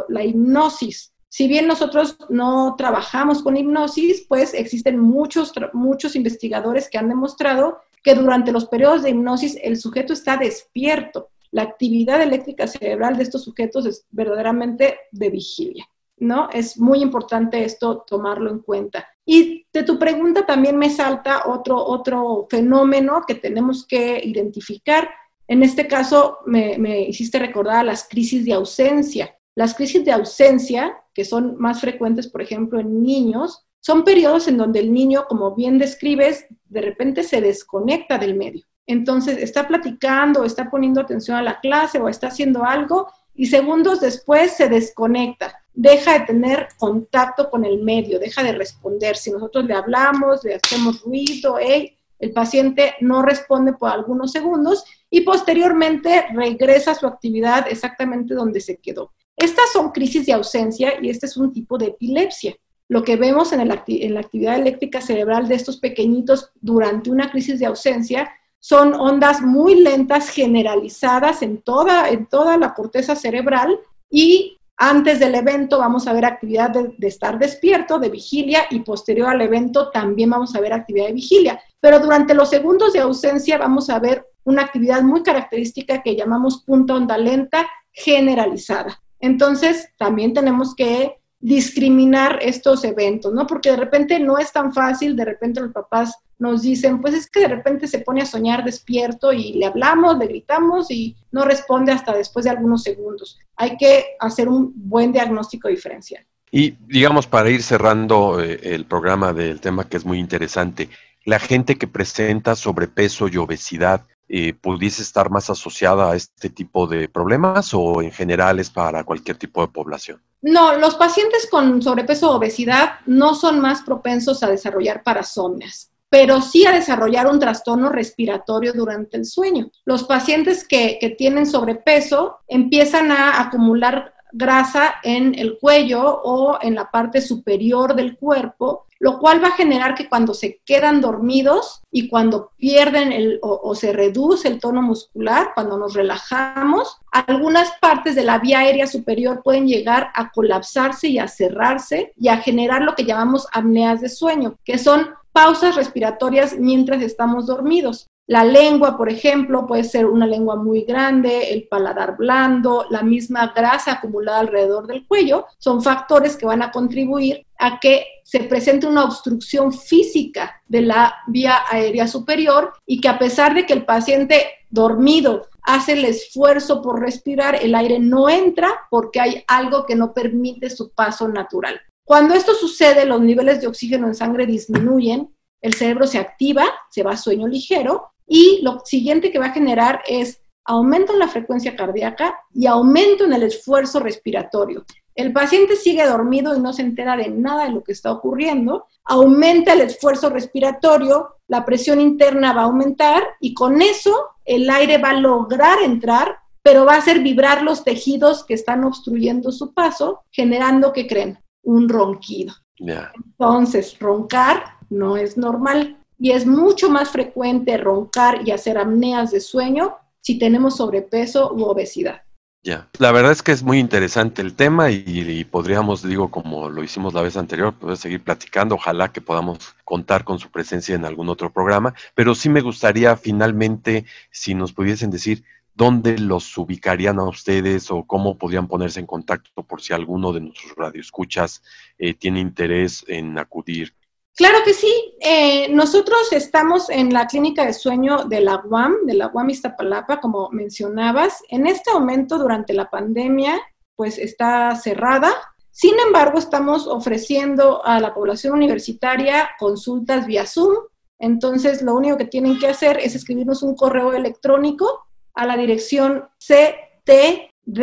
la 0.10 0.24
hipnosis. 0.24 1.14
Si 1.30 1.48
bien 1.48 1.68
nosotros 1.68 2.18
no 2.30 2.76
trabajamos 2.78 3.44
con 3.44 3.58
hipnosis, 3.58 4.26
pues 4.28 4.54
existen 4.54 5.00
muchos, 5.00 5.54
muchos 5.74 6.16
investigadores 6.16 6.90
que 6.90 6.98
han 6.98 7.10
demostrado 7.10 7.80
que 8.04 8.16
durante 8.16 8.52
los 8.52 8.66
periodos 8.66 9.04
de 9.04 9.10
hipnosis 9.10 9.58
el 9.62 9.78
sujeto 9.78 10.14
está 10.14 10.38
despierto. 10.38 11.30
La 11.52 11.64
actividad 11.64 12.22
eléctrica 12.22 12.68
cerebral 12.68 13.18
de 13.18 13.24
estos 13.24 13.44
sujetos 13.44 13.86
es 13.86 14.06
verdaderamente 14.12 14.98
de 15.12 15.30
vigilia. 15.30 15.86
¿No? 16.18 16.50
Es 16.52 16.78
muy 16.78 17.02
importante 17.02 17.64
esto 17.64 18.04
tomarlo 18.08 18.50
en 18.50 18.60
cuenta. 18.60 19.08
Y 19.26 19.66
de 19.74 19.84
tu 19.84 19.98
pregunta 20.00 20.46
también 20.46 20.78
me 20.78 20.90
salta 20.90 21.44
otro, 21.48 21.78
otro 21.78 22.48
fenómeno 22.50 23.24
que 23.28 23.36
tenemos 23.36 23.86
que 23.86 24.22
identificar. 24.24 25.10
En 25.48 25.64
este 25.64 25.88
caso, 25.88 26.40
me, 26.46 26.78
me 26.78 27.02
hiciste 27.02 27.40
recordar 27.40 27.86
las 27.86 28.08
crisis 28.08 28.46
de 28.46 28.54
ausencia. 28.54 29.36
Las 29.56 29.74
crisis 29.74 30.04
de 30.06 30.12
ausencia, 30.12 30.98
que 31.14 31.26
son 31.26 31.56
más 31.58 31.82
frecuentes, 31.82 32.28
por 32.28 32.42
ejemplo, 32.42 32.80
en 32.80 33.02
niños, 33.02 33.66
son 33.80 34.04
periodos 34.04 34.48
en 34.48 34.58
donde 34.58 34.80
el 34.80 34.92
niño, 34.92 35.26
como 35.28 35.54
bien 35.54 35.78
describes, 35.78 36.48
de 36.66 36.82
repente 36.82 37.24
se 37.24 37.42
desconecta 37.42 38.18
del 38.18 38.36
medio. 38.36 38.66
Entonces, 38.88 39.38
está 39.38 39.68
platicando, 39.68 40.44
está 40.44 40.70
poniendo 40.70 41.02
atención 41.02 41.38
a 41.38 41.44
la 41.44 41.60
clase 41.60 42.00
o 42.00 42.10
está 42.10 42.28
haciendo 42.28 42.64
algo 42.64 43.08
y 43.34 43.48
segundos 43.48 44.00
después 44.00 44.54
se 44.54 44.70
desconecta 44.70 45.65
deja 45.76 46.20
de 46.20 46.26
tener 46.26 46.70
contacto 46.78 47.50
con 47.50 47.66
el 47.66 47.84
medio, 47.84 48.18
deja 48.18 48.42
de 48.42 48.54
responder. 48.54 49.18
Si 49.18 49.32
nosotros 49.32 49.66
le 49.66 49.74
hablamos, 49.74 50.44
le 50.44 50.56
hacemos 50.56 51.02
ruido, 51.02 51.58
el 51.60 52.32
paciente 52.32 52.96
no 53.02 53.22
responde 53.22 53.74
por 53.74 53.90
algunos 53.90 54.32
segundos 54.32 54.86
y 55.10 55.22
posteriormente 55.22 56.26
regresa 56.34 56.92
a 56.92 56.96
su 56.96 57.06
actividad 57.06 57.68
exactamente 57.70 58.34
donde 58.34 58.62
se 58.62 58.78
quedó. 58.78 59.12
Estas 59.36 59.72
son 59.74 59.92
crisis 59.92 60.26
de 60.26 60.34
ausencia 60.34 60.94
y 61.02 61.10
este 61.10 61.26
es 61.26 61.36
un 61.36 61.52
tipo 61.52 61.78
de 61.78 61.88
epilepsia. 61.88 62.56
Lo 62.88 63.04
que 63.04 63.18
vemos 63.18 63.52
en, 63.52 63.60
en 63.62 64.14
la 64.14 64.20
actividad 64.20 64.56
eléctrica 64.56 65.02
cerebral 65.02 65.48
de 65.48 65.56
estos 65.56 65.78
pequeñitos 65.78 66.52
durante 66.62 67.12
una 67.12 67.30
crisis 67.32 67.60
de 67.60 67.66
ausencia 67.66 68.32
son 68.60 68.94
ondas 68.94 69.42
muy 69.42 69.76
lentas 69.76 70.30
generalizadas 70.30 71.42
en 71.42 71.62
toda, 71.62 72.10
en 72.10 72.28
toda 72.28 72.58
la 72.58 72.74
corteza 72.74 73.16
cerebral 73.16 73.78
y 74.10 74.55
antes 74.78 75.20
del 75.20 75.36
evento 75.36 75.80
vamos 75.80 76.08
a 76.08 76.14
ver 76.14 76.26
actividad 76.26 76.70
de, 76.70 77.08
estar 77.08 77.40
despierto, 77.40 78.00
de 78.00 78.10
vigilia, 78.10 78.66
y 78.70 78.82
posterior 78.82 79.30
al 79.30 79.42
evento 79.42 79.90
también 79.90 80.30
vamos 80.30 80.56
a 80.56 80.60
ver 80.60 80.74
actividad 80.74 81.08
de 81.08 81.14
vigilia. 81.14 81.62
Pero 81.80 82.00
durante 82.00 82.34
los 82.34 82.50
segundos 82.50 82.94
de 82.94 83.00
ausencia 83.00 83.58
vamos 83.58 83.90
a 83.90 84.00
ver 84.00 84.26
una 84.44 84.64
actividad 84.64 85.02
muy 85.02 85.24
característica 85.24 86.04
que 86.04 86.16
llamamos 86.16 86.64
punta 86.64 86.96
onda 86.96 87.18
lenta 87.18 87.68
generalizada. 87.92 89.02
Entonces, 89.20 89.90
también 89.98 90.34
tenemos 90.34 90.76
que 90.76 91.18
discriminar 91.46 92.40
estos 92.42 92.84
eventos, 92.84 93.32
¿no? 93.32 93.46
Porque 93.46 93.70
de 93.70 93.78
repente 93.78 94.20
no 94.20 94.40
es 94.40 94.52
tan 94.52 94.74
fácil, 94.74 95.16
de 95.16 95.26
repente 95.26 95.62
los 95.62 95.72
papás 95.72 96.18
nos 96.40 96.64
dicen, 96.64 97.00
pues 97.00 97.14
es 97.14 97.30
que 97.30 97.42
de 97.42 97.50
repente 97.50 97.88
se 97.88 98.00
pone 98.00 98.24
a 98.24 98.26
soñar 98.26 98.66
despierto 98.66 99.32
y 99.32 99.54
le 99.54 99.68
hablamos, 99.68 100.18
le 100.18 100.26
gritamos 100.26 100.90
y 100.90 101.16
no 101.32 101.46
responde 101.46 101.92
hasta 101.92 102.16
después 102.16 102.46
de 102.46 102.50
algunos 102.50 102.82
segundos. 102.82 103.38
Hay 103.58 103.78
que 103.78 104.16
hacer 104.20 104.50
un 104.50 104.74
buen 104.76 105.12
diagnóstico 105.12 105.68
diferencial. 105.68 106.26
Y 106.50 106.72
digamos, 106.88 107.28
para 107.28 107.52
ir 107.52 107.62
cerrando 107.62 108.42
eh, 108.42 108.60
el 108.64 108.86
programa 108.86 109.32
del 109.32 109.62
tema 109.62 109.88
que 109.88 109.98
es 109.98 110.06
muy 110.06 110.18
interesante, 110.18 110.90
la 111.26 111.38
gente 111.38 111.76
que 111.76 111.86
presenta 111.86 112.56
sobrepeso 112.56 113.28
y 113.28 113.38
obesidad, 113.38 114.02
eh, 114.28 114.54
¿pudiese 114.54 115.02
estar 115.02 115.30
más 115.30 115.50
asociada 115.50 116.12
a 116.12 116.16
este 116.16 116.50
tipo 116.50 116.88
de 116.88 117.08
problemas 117.10 117.74
o 117.74 118.02
en 118.02 118.12
general 118.12 118.60
es 118.60 118.70
para 118.70 119.04
cualquier 119.04 119.38
tipo 119.38 119.62
de 119.62 119.68
población? 119.68 120.22
No, 120.42 120.78
los 120.78 120.96
pacientes 120.96 121.48
con 121.50 121.82
sobrepeso 121.82 122.32
o 122.32 122.36
obesidad 122.36 123.00
no 123.06 123.36
son 123.36 123.60
más 123.60 123.82
propensos 123.82 124.44
a 124.44 124.48
desarrollar 124.48 125.04
parasomnias 125.04 125.92
pero 126.08 126.40
sí 126.40 126.66
a 126.66 126.72
desarrollar 126.72 127.28
un 127.28 127.40
trastorno 127.40 127.90
respiratorio 127.90 128.72
durante 128.72 129.18
el 129.18 129.26
sueño. 129.26 129.70
Los 129.84 130.06
pacientes 130.06 130.66
que, 130.66 130.98
que 130.98 131.10
tienen 131.10 131.46
sobrepeso 131.46 132.38
empiezan 132.48 133.12
a 133.12 133.42
acumular 133.42 134.14
grasa 134.32 134.96
en 135.04 135.38
el 135.38 135.58
cuello 135.60 136.22
o 136.24 136.58
en 136.62 136.76
la 136.76 136.92
parte 136.92 137.22
superior 137.22 137.96
del 137.96 138.18
cuerpo, 138.18 138.85
lo 139.00 139.20
cual 139.20 139.44
va 139.44 139.50
a 139.50 139.58
generar 139.58 139.96
que 139.96 140.08
cuando 140.08 140.34
se 140.34 140.62
quedan 140.66 141.02
dormidos 141.02 141.82
y 141.92 142.08
cuando 142.08 142.52
pierden 142.58 143.12
el, 143.12 143.40
o, 143.42 143.60
o, 143.64 143.76
se 143.76 143.94
reduce 143.94 144.48
el 144.48 144.60
tono 144.60 144.82
muscular, 144.82 145.52
cuando 145.54 145.78
nos 145.78 145.94
relajamos, 145.94 146.98
algunas 147.12 147.72
partes 147.82 148.16
de 148.16 148.24
la 148.24 148.40
vía 148.40 148.60
aérea 148.60 148.88
superior 148.88 149.42
pueden 149.44 149.68
llegar 149.68 150.12
a 150.16 150.32
colapsarse 150.32 151.08
y 151.08 151.20
a 151.20 151.28
cerrarse 151.28 152.14
y 152.18 152.30
a 152.30 152.38
generar 152.38 152.82
lo 152.82 152.96
que 152.96 153.06
llamamos 153.06 153.48
apneas 153.54 154.02
de 154.02 154.10
sueño, 154.10 154.58
que 154.64 154.78
son 154.78 155.10
pausas 155.32 155.76
respiratorias 155.76 156.58
mientras 156.58 157.02
estamos 157.02 157.46
dormidos. 157.46 158.08
La 158.28 158.44
lengua, 158.44 158.98
por 158.98 159.08
ejemplo, 159.08 159.68
puede 159.68 159.84
ser 159.84 160.08
una 160.08 160.26
lengua 160.26 160.56
muy 160.56 160.82
grande, 160.82 161.54
el 161.54 161.68
paladar 161.68 162.18
blando, 162.18 162.88
la 162.90 163.04
misma 163.04 163.54
grasa 163.56 163.94
acumulada 163.94 164.40
alrededor 164.40 164.88
del 164.88 165.06
cuello, 165.06 165.46
son 165.60 165.84
factores 165.84 166.36
que 166.36 166.48
van 166.48 166.64
a 166.64 166.72
contribuir 166.72 167.46
a 167.60 167.80
que 167.80 168.04
se 168.24 168.40
presente 168.40 168.88
una 168.88 169.04
obstrucción 169.04 169.72
física 169.72 170.60
de 170.66 170.82
la 170.82 171.14
vía 171.28 171.60
aérea 171.70 172.08
superior 172.08 172.74
y 172.88 173.00
que 173.00 173.10
a 173.10 173.20
pesar 173.20 173.54
de 173.54 173.68
que 173.68 173.74
el 173.74 173.86
paciente 173.86 174.48
dormido 174.72 175.48
hace 175.62 175.94
el 175.94 176.06
esfuerzo 176.06 176.82
por 176.82 177.00
respirar, 177.00 177.56
el 177.62 177.76
aire 177.76 178.00
no 178.00 178.28
entra 178.28 178.72
porque 178.90 179.20
hay 179.20 179.44
algo 179.48 179.86
que 179.86 179.96
no 179.96 180.16
permite 180.16 180.72
su 180.72 180.92
paso 180.94 181.28
natural. 181.28 181.80
Cuando 182.04 182.34
esto 182.34 182.56
sucede, 182.56 183.06
los 183.06 183.22
niveles 183.22 183.62
de 183.62 183.68
oxígeno 183.68 184.08
en 184.08 184.16
sangre 184.16 184.48
disminuyen, 184.48 185.30
el 185.62 185.74
cerebro 185.76 186.08
se 186.08 186.18
activa, 186.18 186.66
se 186.90 187.04
va 187.04 187.12
a 187.12 187.18
sueño 187.18 187.48
ligero 187.48 188.12
y 188.28 188.62
lo 188.64 188.82
siguiente 188.86 189.32
que 189.32 189.40
va 189.40 189.48
a 189.48 189.54
generar 189.54 190.02
es 190.08 190.42
aumento 190.66 191.14
en 191.14 191.20
la 191.20 191.28
frecuencia 191.28 191.76
cardíaca 191.76 192.40
y 192.54 192.66
aumento 192.66 193.26
en 193.26 193.34
el 193.34 193.44
esfuerzo 193.44 194.00
respiratorio. 194.00 194.86
El 195.14 195.32
paciente 195.32 195.78
sigue 195.78 196.06
dormido 196.06 196.56
y 196.56 196.60
no 196.60 196.74
se 196.74 196.82
entera 196.82 197.16
de 197.16 197.30
nada 197.30 197.66
de 197.66 197.72
lo 197.72 197.84
que 197.84 197.94
está 197.94 198.12
ocurriendo, 198.12 198.88
aumenta 199.06 199.74
el 199.74 199.82
esfuerzo 199.82 200.30
respiratorio, 200.30 201.36
la 201.48 201.64
presión 201.64 202.02
interna 202.02 202.52
va 202.52 202.62
a 202.62 202.66
aumentar 202.66 203.24
y 203.40 203.54
con 203.54 203.82
eso 203.82 204.14
el 204.44 204.70
aire 204.70 204.98
va 204.98 205.12
a 205.12 205.20
lograr 205.20 205.80
entrar, 205.84 206.40
pero 206.62 206.84
va 206.84 206.96
a 206.96 206.98
hacer 206.98 207.20
vibrar 207.20 207.62
los 207.62 207.84
tejidos 207.84 208.44
que 208.44 208.56
están 208.56 208.84
obstruyendo 208.84 209.52
su 209.52 209.74
paso, 209.74 210.24
generando, 210.32 210.92
¿qué 210.92 211.08
creen? 211.08 211.40
Un 211.64 211.88
ronquido. 211.88 212.54
Entonces, 212.78 213.98
roncar 214.00 214.76
no 214.90 215.16
es 215.16 215.38
normal 215.38 215.98
y 216.26 216.32
es 216.32 216.48
mucho 216.48 216.90
más 216.90 217.10
frecuente 217.12 217.78
roncar 217.78 218.42
y 218.48 218.50
hacer 218.50 218.80
apneas 218.80 219.30
de 219.30 219.40
sueño 219.40 219.98
si 220.22 220.40
tenemos 220.40 220.78
sobrepeso 220.78 221.54
u 221.54 221.66
obesidad. 221.66 222.24
Ya, 222.64 222.90
la 222.98 223.12
verdad 223.12 223.32
es 223.32 223.44
que 223.44 223.52
es 223.52 223.62
muy 223.62 223.78
interesante 223.78 224.42
el 224.42 224.56
tema 224.56 224.90
y, 224.90 225.44
podríamos, 225.44 226.02
digo, 226.02 226.32
como 226.32 226.68
lo 226.68 226.84
hicimos 226.84 227.14
la 227.14 227.22
vez 227.22 227.38
anterior, 227.38 227.76
poder 227.76 227.98
seguir 227.98 228.24
platicando. 228.24 228.74
Ojalá 228.74 229.12
que 229.12 229.22
podamos 229.22 229.76
contar 229.84 230.24
con 230.24 230.40
su 230.40 230.50
presencia 230.50 230.96
en 230.96 231.06
algún 231.06 231.30
otro 231.30 231.54
programa, 231.54 231.94
pero 232.16 232.34
sí 232.34 232.50
me 232.50 232.62
gustaría 232.62 233.16
finalmente 233.18 234.06
si 234.32 234.56
nos 234.56 234.74
pudiesen 234.74 235.12
decir 235.12 235.44
dónde 235.76 236.18
los 236.18 236.58
ubicarían 236.58 237.20
a 237.20 237.26
ustedes 237.26 237.92
o 237.92 238.04
cómo 238.04 238.40
podrían 238.40 238.68
ponerse 238.68 239.00
en 239.00 239.06
contacto 239.06 239.62
por 239.62 239.80
si 239.80 239.94
alguno 239.94 240.34
de 240.34 240.42
nuestros 240.42 240.76
radioescuchas 240.76 241.62
eh, 242.00 242.16
tiene 242.16 242.40
interés 242.40 243.06
en 243.08 243.38
acudir 243.38 243.94
Claro 244.36 244.58
que 244.66 244.74
sí. 244.74 245.16
Eh, 245.22 245.70
nosotros 245.70 246.34
estamos 246.34 246.90
en 246.90 247.14
la 247.14 247.26
clínica 247.26 247.66
de 247.66 247.72
sueño 247.74 248.26
de 248.26 248.42
la 248.42 248.62
UAM, 248.66 249.06
de 249.06 249.14
la 249.14 249.28
UAM 249.28 249.50
Iztapalapa, 249.50 250.20
como 250.20 250.50
mencionabas. 250.52 251.42
En 251.50 251.68
este 251.68 251.94
momento, 251.94 252.38
durante 252.38 252.74
la 252.74 252.90
pandemia, 252.90 253.62
pues 253.96 254.18
está 254.18 254.76
cerrada. 254.76 255.32
Sin 255.72 255.98
embargo, 256.06 256.38
estamos 256.38 256.86
ofreciendo 256.86 257.86
a 257.86 258.02
la 258.02 258.14
población 258.14 258.56
universitaria 258.56 259.52
consultas 259.58 260.28
vía 260.28 260.46
Zoom. 260.46 260.76
Entonces, 261.18 261.82
lo 261.82 261.96
único 261.96 262.18
que 262.18 262.26
tienen 262.26 262.60
que 262.60 262.68
hacer 262.68 263.00
es 263.00 263.16
escribirnos 263.16 263.64
un 263.64 263.74
correo 263.76 264.12
electrónico 264.12 265.06
a 265.34 265.46
la 265.46 265.56
dirección 265.56 266.28
ctds.wam.mx 266.40 267.76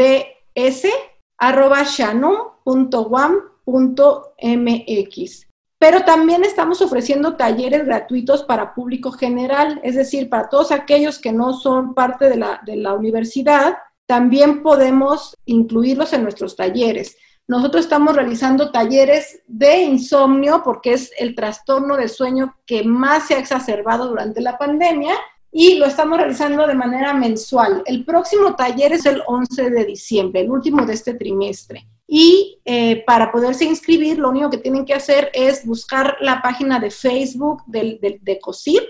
pero 5.82 6.02
también 6.02 6.44
estamos 6.44 6.80
ofreciendo 6.80 7.34
talleres 7.34 7.84
gratuitos 7.84 8.44
para 8.44 8.72
público 8.72 9.10
general, 9.10 9.80
es 9.82 9.96
decir, 9.96 10.28
para 10.28 10.48
todos 10.48 10.70
aquellos 10.70 11.18
que 11.18 11.32
no 11.32 11.54
son 11.54 11.92
parte 11.92 12.28
de 12.28 12.36
la, 12.36 12.94
universidad, 12.94 13.78
también 14.06 14.62
podemos 14.62 15.36
incluirlos 15.44 16.12
en 16.12 16.22
nuestros 16.22 16.54
talleres. 16.54 17.16
Nosotros 17.48 17.82
estamos 17.82 18.14
realizando 18.14 18.70
talleres 18.70 19.42
de 19.48 19.82
insomnio 19.82 20.62
porque 20.62 20.92
es 20.92 21.10
el 21.18 21.34
trastorno 21.34 21.96
de 21.96 22.06
sueño 22.06 22.54
que 22.64 22.84
más 22.84 23.26
se 23.26 23.34
ha 23.34 23.40
exacerbado 23.40 24.06
durante 24.06 24.40
la 24.40 24.56
pandemia 24.58 25.16
y 25.50 25.78
lo 25.78 25.86
estamos 25.86 26.16
realizando 26.16 26.64
de 26.64 26.76
manera 26.76 27.12
mensual. 27.12 27.82
El 27.86 28.04
próximo 28.04 28.54
taller 28.54 28.92
es 28.92 29.04
el 29.04 29.20
11 29.26 29.70
de 29.70 29.84
diciembre, 29.84 30.42
el 30.42 30.50
último 30.52 30.86
de 30.86 30.92
este 30.92 31.14
trimestre. 31.14 31.88
Y 32.14 32.60
eh, 32.66 33.04
para 33.06 33.32
poderse 33.32 33.64
inscribir, 33.64 34.18
lo 34.18 34.28
único 34.28 34.50
que 34.50 34.58
tienen 34.58 34.84
que 34.84 34.92
hacer 34.92 35.30
es 35.32 35.64
buscar 35.64 36.18
la 36.20 36.42
página 36.42 36.78
de 36.78 36.90
Facebook 36.90 37.62
del, 37.64 37.98
de 38.20 38.38
COSIR, 38.38 38.82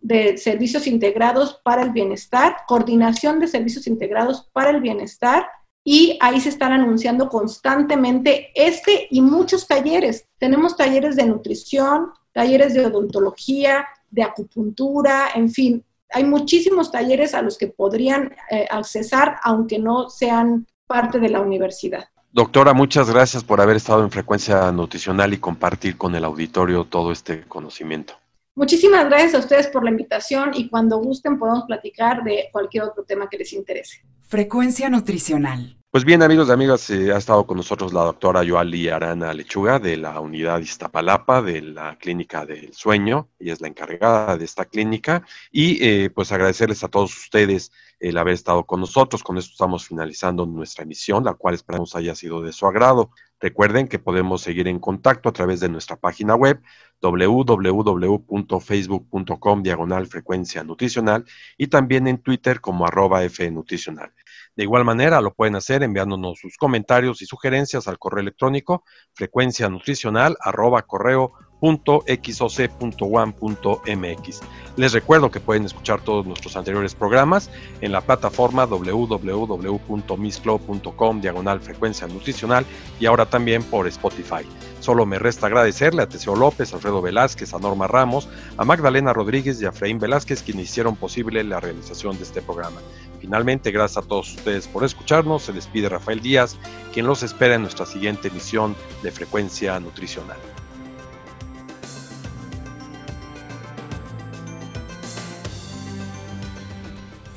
de 0.00 0.38
Servicios 0.38 0.86
Integrados 0.86 1.60
para 1.64 1.82
el 1.82 1.90
Bienestar, 1.90 2.58
Coordinación 2.68 3.40
de 3.40 3.48
Servicios 3.48 3.88
Integrados 3.88 4.48
para 4.52 4.70
el 4.70 4.80
Bienestar, 4.80 5.48
y 5.82 6.16
ahí 6.20 6.40
se 6.40 6.50
están 6.50 6.70
anunciando 6.70 7.28
constantemente 7.28 8.52
este 8.54 9.08
y 9.10 9.22
muchos 9.22 9.66
talleres. 9.66 10.28
Tenemos 10.38 10.76
talleres 10.76 11.16
de 11.16 11.26
nutrición, 11.26 12.12
talleres 12.32 12.74
de 12.74 12.86
odontología, 12.86 13.88
de 14.08 14.22
acupuntura, 14.22 15.30
en 15.34 15.50
fin, 15.50 15.84
hay 16.10 16.22
muchísimos 16.22 16.92
talleres 16.92 17.34
a 17.34 17.42
los 17.42 17.58
que 17.58 17.66
podrían 17.66 18.36
eh, 18.52 18.68
accesar 18.70 19.38
aunque 19.42 19.80
no 19.80 20.08
sean 20.08 20.64
parte 20.86 21.18
de 21.18 21.28
la 21.28 21.40
universidad. 21.40 22.08
Doctora, 22.32 22.74
muchas 22.74 23.10
gracias 23.10 23.42
por 23.42 23.60
haber 23.60 23.76
estado 23.76 24.02
en 24.02 24.10
Frecuencia 24.10 24.70
Nutricional 24.70 25.32
y 25.32 25.38
compartir 25.38 25.96
con 25.96 26.14
el 26.14 26.24
auditorio 26.24 26.84
todo 26.84 27.10
este 27.10 27.44
conocimiento. 27.44 28.14
Muchísimas 28.54 29.06
gracias 29.06 29.34
a 29.34 29.38
ustedes 29.38 29.68
por 29.68 29.84
la 29.84 29.90
invitación 29.90 30.50
y 30.52 30.68
cuando 30.68 30.98
gusten 30.98 31.38
podemos 31.38 31.64
platicar 31.64 32.24
de 32.24 32.48
cualquier 32.52 32.84
otro 32.84 33.04
tema 33.04 33.28
que 33.30 33.38
les 33.38 33.52
interese. 33.52 34.02
Frecuencia 34.22 34.90
Nutricional. 34.90 35.77
Pues 35.90 36.04
bien, 36.04 36.22
amigos 36.22 36.48
y 36.48 36.52
amigas, 36.52 36.90
eh, 36.90 37.14
ha 37.14 37.16
estado 37.16 37.46
con 37.46 37.56
nosotros 37.56 37.94
la 37.94 38.04
doctora 38.04 38.42
Yoali 38.42 38.90
Arana 38.90 39.32
Lechuga 39.32 39.78
de 39.78 39.96
la 39.96 40.20
unidad 40.20 40.60
Iztapalapa 40.60 41.40
de 41.40 41.62
la 41.62 41.96
Clínica 41.96 42.44
del 42.44 42.74
Sueño. 42.74 43.30
Ella 43.38 43.54
es 43.54 43.62
la 43.62 43.68
encargada 43.68 44.36
de 44.36 44.44
esta 44.44 44.66
clínica. 44.66 45.24
Y 45.50 45.82
eh, 45.82 46.10
pues 46.10 46.30
agradecerles 46.30 46.84
a 46.84 46.88
todos 46.88 47.16
ustedes 47.16 47.72
el 48.00 48.18
haber 48.18 48.34
estado 48.34 48.66
con 48.66 48.80
nosotros. 48.80 49.22
Con 49.22 49.38
esto 49.38 49.52
estamos 49.52 49.86
finalizando 49.86 50.44
nuestra 50.44 50.84
emisión, 50.84 51.24
la 51.24 51.32
cual 51.32 51.54
esperamos 51.54 51.96
haya 51.96 52.14
sido 52.14 52.42
de 52.42 52.52
su 52.52 52.66
agrado. 52.66 53.10
Recuerden 53.40 53.88
que 53.88 53.98
podemos 53.98 54.42
seguir 54.42 54.68
en 54.68 54.80
contacto 54.80 55.30
a 55.30 55.32
través 55.32 55.60
de 55.60 55.70
nuestra 55.70 55.96
página 55.96 56.34
web 56.34 56.60
www.facebook.com 57.00 59.62
diagonal 59.62 60.06
frecuencia 60.06 60.62
nutricional 60.64 61.24
y 61.56 61.68
también 61.68 62.08
en 62.08 62.18
Twitter 62.18 62.60
como 62.60 62.86
arroba 62.86 63.26
fnutricional. 63.30 64.12
De 64.58 64.64
igual 64.64 64.84
manera, 64.84 65.20
lo 65.20 65.34
pueden 65.34 65.54
hacer 65.54 65.84
enviándonos 65.84 66.40
sus 66.40 66.56
comentarios 66.56 67.22
y 67.22 67.26
sugerencias 67.26 67.86
al 67.86 67.96
correo 67.96 68.22
electrónico 68.22 68.82
frecuencia 69.14 69.68
nutricional 69.68 70.36
arroba 70.40 70.82
correo 70.82 71.32
.xoc.1.mx. 71.60 74.40
Les 74.76 74.92
recuerdo 74.92 75.30
que 75.30 75.40
pueden 75.40 75.64
escuchar 75.64 76.00
todos 76.00 76.26
nuestros 76.26 76.56
anteriores 76.56 76.94
programas 76.94 77.50
en 77.80 77.92
la 77.92 78.00
plataforma 78.00 78.66
www.misclub.com 78.66 81.20
diagonal 81.20 81.60
frecuencia 81.60 82.06
nutricional 82.06 82.64
y 83.00 83.06
ahora 83.06 83.26
también 83.26 83.64
por 83.64 83.88
Spotify. 83.88 84.46
Solo 84.80 85.04
me 85.04 85.18
resta 85.18 85.48
agradecerle 85.48 86.02
a 86.02 86.08
Teseo 86.08 86.36
López, 86.36 86.72
Alfredo 86.72 87.02
Velázquez, 87.02 87.52
a 87.52 87.58
Norma 87.58 87.88
Ramos, 87.88 88.28
a 88.56 88.64
Magdalena 88.64 89.12
Rodríguez 89.12 89.60
y 89.60 89.66
a 89.66 89.70
Efraín 89.70 89.98
Velázquez 89.98 90.42
quienes 90.42 90.70
hicieron 90.70 90.94
posible 90.96 91.42
la 91.42 91.60
realización 91.60 92.16
de 92.16 92.22
este 92.22 92.40
programa. 92.40 92.80
Finalmente, 93.20 93.72
gracias 93.72 94.04
a 94.04 94.08
todos 94.08 94.34
ustedes 94.34 94.68
por 94.68 94.84
escucharnos. 94.84 95.42
Se 95.42 95.52
despide 95.52 95.88
Rafael 95.88 96.20
Díaz, 96.20 96.56
quien 96.92 97.06
los 97.06 97.22
espera 97.22 97.56
en 97.56 97.62
nuestra 97.62 97.86
siguiente 97.86 98.28
emisión 98.28 98.76
de 99.02 99.10
Frecuencia 99.10 99.78
Nutricional. 99.80 100.36